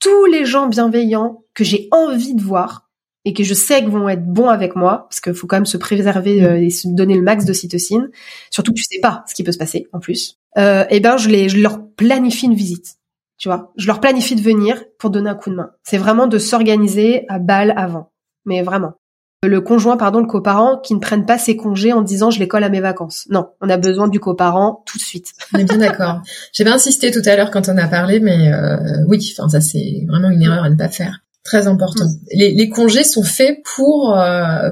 [0.00, 2.88] Tous les gens bienveillants que j'ai envie de voir,
[3.24, 5.66] et que je sais qu'ils vont être bons avec moi, parce qu'il faut quand même
[5.66, 8.10] se préserver euh, et se donner le max d'ocytocine,
[8.50, 11.16] surtout que tu sais pas ce qui peut se passer en plus, euh, et ben
[11.16, 12.96] je, les, je leur planifie une visite,
[13.38, 13.72] tu vois.
[13.76, 15.70] Je leur planifie de venir pour donner un coup de main.
[15.82, 18.12] C'est vraiment de s'organiser à balle avant,
[18.44, 18.94] mais vraiment.
[19.42, 22.48] Le conjoint, pardon, le coparent, qui ne prenne pas ses congés en disant je les
[22.48, 23.26] colle à mes vacances.
[23.30, 25.32] Non, on a besoin du coparent tout de suite.
[25.54, 26.20] On est bien d'accord.
[26.52, 28.76] J'avais insisté tout à l'heure quand on a parlé, mais euh,
[29.08, 31.20] oui, enfin ça c'est vraiment une erreur à ne pas faire.
[31.50, 32.04] Très important.
[32.04, 32.18] Mm.
[32.32, 34.70] Les, les, congés sont faits pour euh,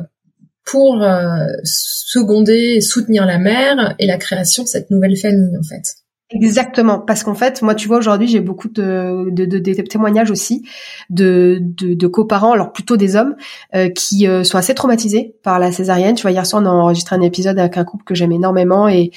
[0.64, 5.64] pour euh, seconder et soutenir la mère et la création de cette nouvelle famille en
[5.64, 5.82] fait.
[6.30, 10.30] Exactement, parce qu'en fait, moi, tu vois, aujourd'hui, j'ai beaucoup de, de, de, de, témoignages
[10.30, 10.62] aussi
[11.08, 13.34] de, de, de coparents, alors plutôt des hommes,
[13.74, 16.14] euh, qui euh, sont assez traumatisés par la césarienne.
[16.14, 18.88] Tu vois, hier soir, on a enregistré un épisode avec un couple que j'aime énormément
[18.88, 19.10] et,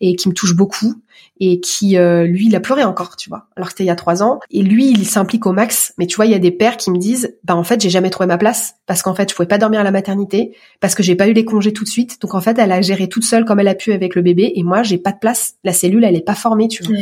[0.00, 0.94] et qui me touche beaucoup.
[1.40, 3.46] Et qui euh, lui il a pleuré encore tu vois.
[3.56, 4.40] Alors que c'était il y a trois ans.
[4.50, 5.94] Et lui il s'implique au max.
[5.98, 7.90] Mais tu vois il y a des pères qui me disent bah en fait j'ai
[7.90, 8.74] jamais trouvé ma place.
[8.86, 10.54] Parce qu'en fait je pouvais pas dormir à la maternité.
[10.80, 12.20] Parce que j'ai pas eu les congés tout de suite.
[12.20, 14.52] Donc en fait elle a géré toute seule comme elle a pu avec le bébé.
[14.56, 15.54] Et moi j'ai pas de place.
[15.64, 16.96] La cellule elle est pas formée tu vois.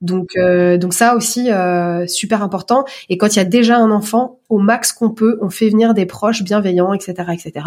[0.00, 2.84] Donc euh, donc ça aussi euh, super important.
[3.08, 5.92] Et quand il y a déjà un enfant au max qu'on peut on fait venir
[5.92, 7.66] des proches bienveillants etc etc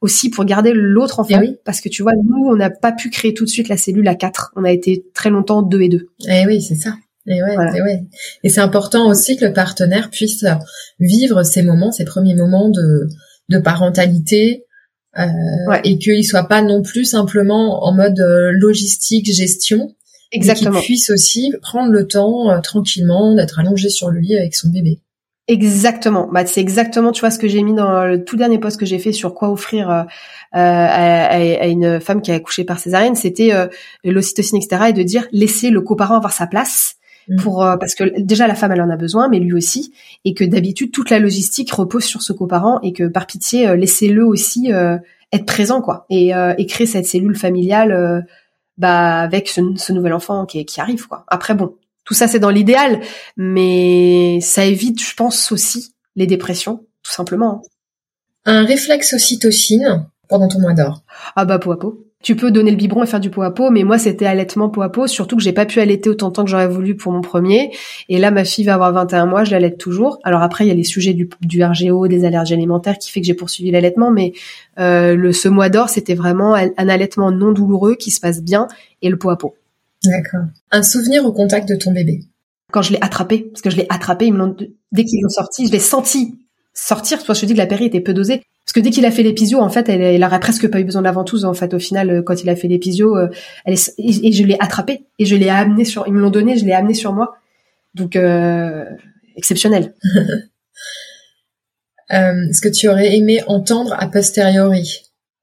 [0.00, 1.40] aussi pour garder l'autre enfant.
[1.42, 1.56] Eh oui.
[1.64, 4.06] parce que tu vois nous on n'a pas pu créer tout de suite la cellule
[4.08, 4.52] à quatre.
[4.56, 6.94] On a été très longtemps deux et deux Eh oui, c'est ça.
[7.26, 7.76] Et ouais, Voilà.
[7.76, 8.02] et ouais.
[8.42, 10.44] Et c'est important aussi que le partenaire puisse
[10.98, 13.08] vivre ces moments, ces premiers moments de,
[13.50, 14.64] de parentalité,
[15.18, 15.26] euh,
[15.68, 15.80] Ouais.
[15.84, 19.94] et qu'il soit pas non plus simplement en mode euh, logistique, gestion,
[20.32, 24.54] exactement qu'il puisse aussi prendre le temps euh, tranquillement d'être allongé sur le lit avec
[24.54, 25.00] son bébé.
[25.48, 26.28] Exactement.
[26.32, 28.86] Bah, c'est exactement, tu vois, ce que j'ai mis dans le tout dernier post que
[28.86, 30.04] j'ai fait sur quoi offrir euh, euh,
[30.54, 33.66] à, à- à une femme qui a accouché par césarienne, c'était euh,
[34.04, 36.96] l'ocytocine, etc., et de dire laisser le coparent avoir sa place
[37.28, 37.36] Mm.
[37.36, 39.92] pour euh, parce que déjà la femme elle en a besoin, mais lui aussi,
[40.24, 43.76] et que d'habitude toute la logistique repose sur ce coparent et que par pitié euh,
[43.76, 44.96] laissez-le aussi euh,
[45.32, 48.20] être présent quoi et, euh, et créer cette cellule familiale euh,
[48.76, 51.24] bah avec ce, ce nouvel enfant qui, qui arrive quoi.
[51.28, 53.00] Après bon, tout ça c'est dans l'idéal,
[53.36, 57.62] mais ça évite, je pense aussi, les dépressions, tout simplement.
[58.44, 61.02] Un réflexe ocytocine pendant ton mois d'or.
[61.36, 62.06] Ah bah peau à peau.
[62.22, 64.68] Tu peux donner le biberon et faire du pot à pot, mais moi c'était allaitement
[64.68, 66.96] pot à pot, surtout que j'ai pas pu allaiter autant de temps que j'aurais voulu
[66.96, 67.72] pour mon premier.
[68.08, 70.20] Et là ma fille va avoir 21 mois, je l'allaite toujours.
[70.22, 73.20] Alors après il y a les sujets du, du RGO, des allergies alimentaires qui fait
[73.20, 74.32] que j'ai poursuivi l'allaitement, mais
[74.78, 78.68] euh, le ce mois d'or c'était vraiment un, allaitement non douloureux qui se passe bien
[79.02, 79.56] et le pot à pot.
[80.04, 80.46] D'accord.
[80.70, 82.20] Un souvenir au contact de ton bébé?
[82.72, 84.56] Quand je l'ai attrapé, parce que je l'ai attrapé, ils me l'ont-
[84.92, 86.38] dès qu'ils l'ont sorti, je l'ai senti
[86.74, 87.22] sortir.
[87.22, 88.42] Toi, je te dis que la péri était peu dosée.
[88.64, 90.84] Parce que dès qu'il a fait l'épisio, en fait, elle, elle aurait presque pas eu
[90.84, 91.44] besoin de la ventouse.
[91.44, 93.28] En fait, au final, euh, quand il a fait l'épisio, euh,
[93.64, 96.04] elle est, et, et je l'ai attrapé et je l'ai amené sur.
[96.06, 97.36] Ils me l'ont donné, je l'ai amené sur moi.
[97.94, 98.84] Donc euh,
[99.36, 99.94] exceptionnel.
[102.12, 105.02] Euh, Est-ce que tu aurais aimé entendre a posteriori?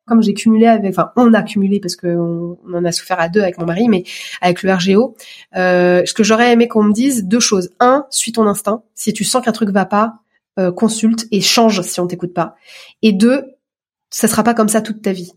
[0.09, 3.29] Comme j'ai cumulé avec, enfin, on a cumulé parce qu'on on en a souffert à
[3.29, 4.03] deux avec mon mari, mais
[4.41, 5.15] avec le RGO,
[5.55, 7.69] euh, ce que j'aurais aimé qu'on me dise, deux choses.
[7.79, 8.83] Un, suis ton instinct.
[8.95, 10.15] Si tu sens qu'un truc va pas,
[10.59, 12.55] euh, consulte et change si on t'écoute pas.
[13.01, 13.45] Et deux,
[14.09, 15.31] ça sera pas comme ça toute ta vie.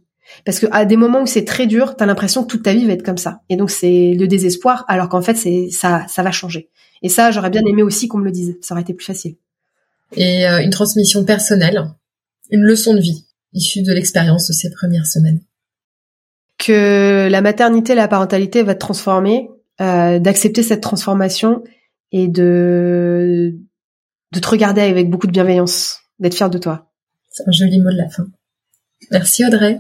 [0.45, 2.87] Parce que à des moments où c'est très dur, t'as l'impression que toute ta vie
[2.87, 3.43] va être comme ça.
[3.49, 6.71] Et donc c'est le désespoir, alors qu'en fait c'est ça, ça va changer.
[7.03, 8.57] Et ça, j'aurais bien aimé aussi qu'on me le dise.
[8.63, 9.37] Ça aurait été plus facile.
[10.17, 11.91] et euh, une transmission personnelle,
[12.51, 15.41] une leçon de vie issue de l'expérience de ces premières semaines.
[16.59, 19.49] Que la maternité, la parentalité va te transformer,
[19.81, 21.63] euh, d'accepter cette transformation
[22.13, 23.59] et de
[24.33, 26.91] de te regarder avec beaucoup de bienveillance, d'être fier de toi.
[27.31, 28.27] C'est un joli mot de la fin.
[29.11, 29.79] Merci Audrey.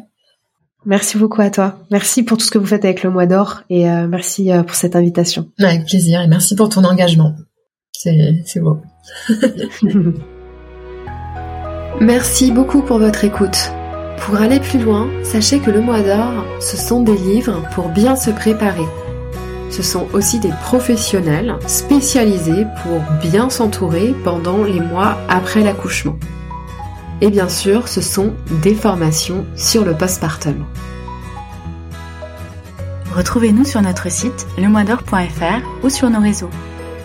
[0.85, 1.79] Merci beaucoup à toi.
[1.91, 4.63] Merci pour tout ce que vous faites avec le mois d'or et euh, merci euh,
[4.63, 5.51] pour cette invitation.
[5.61, 7.37] Avec plaisir et merci pour ton engagement.
[7.93, 8.83] C'est beau.
[12.03, 13.71] Merci beaucoup pour votre écoute.
[14.19, 18.17] Pour aller plus loin, sachez que le mois d'or, ce sont des livres pour bien
[18.17, 18.89] se préparer.
[19.71, 26.19] Ce sont aussi des professionnels spécialisés pour bien s'entourer pendant les mois après l'accouchement.
[27.21, 28.35] Et bien sûr, ce sont
[28.65, 30.65] des formations sur le postpartum.
[33.15, 36.51] Retrouvez-nous sur notre site lemoisdor.fr ou sur nos réseaux.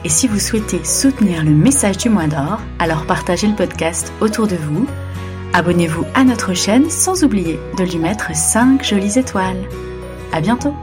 [0.04, 4.48] Et si vous souhaitez soutenir le message du mois d'or, alors partagez le podcast autour
[4.48, 4.88] de vous,
[5.54, 9.68] abonnez-vous à notre chaîne sans oublier de lui mettre 5 jolies étoiles.
[10.32, 10.74] À bientôt!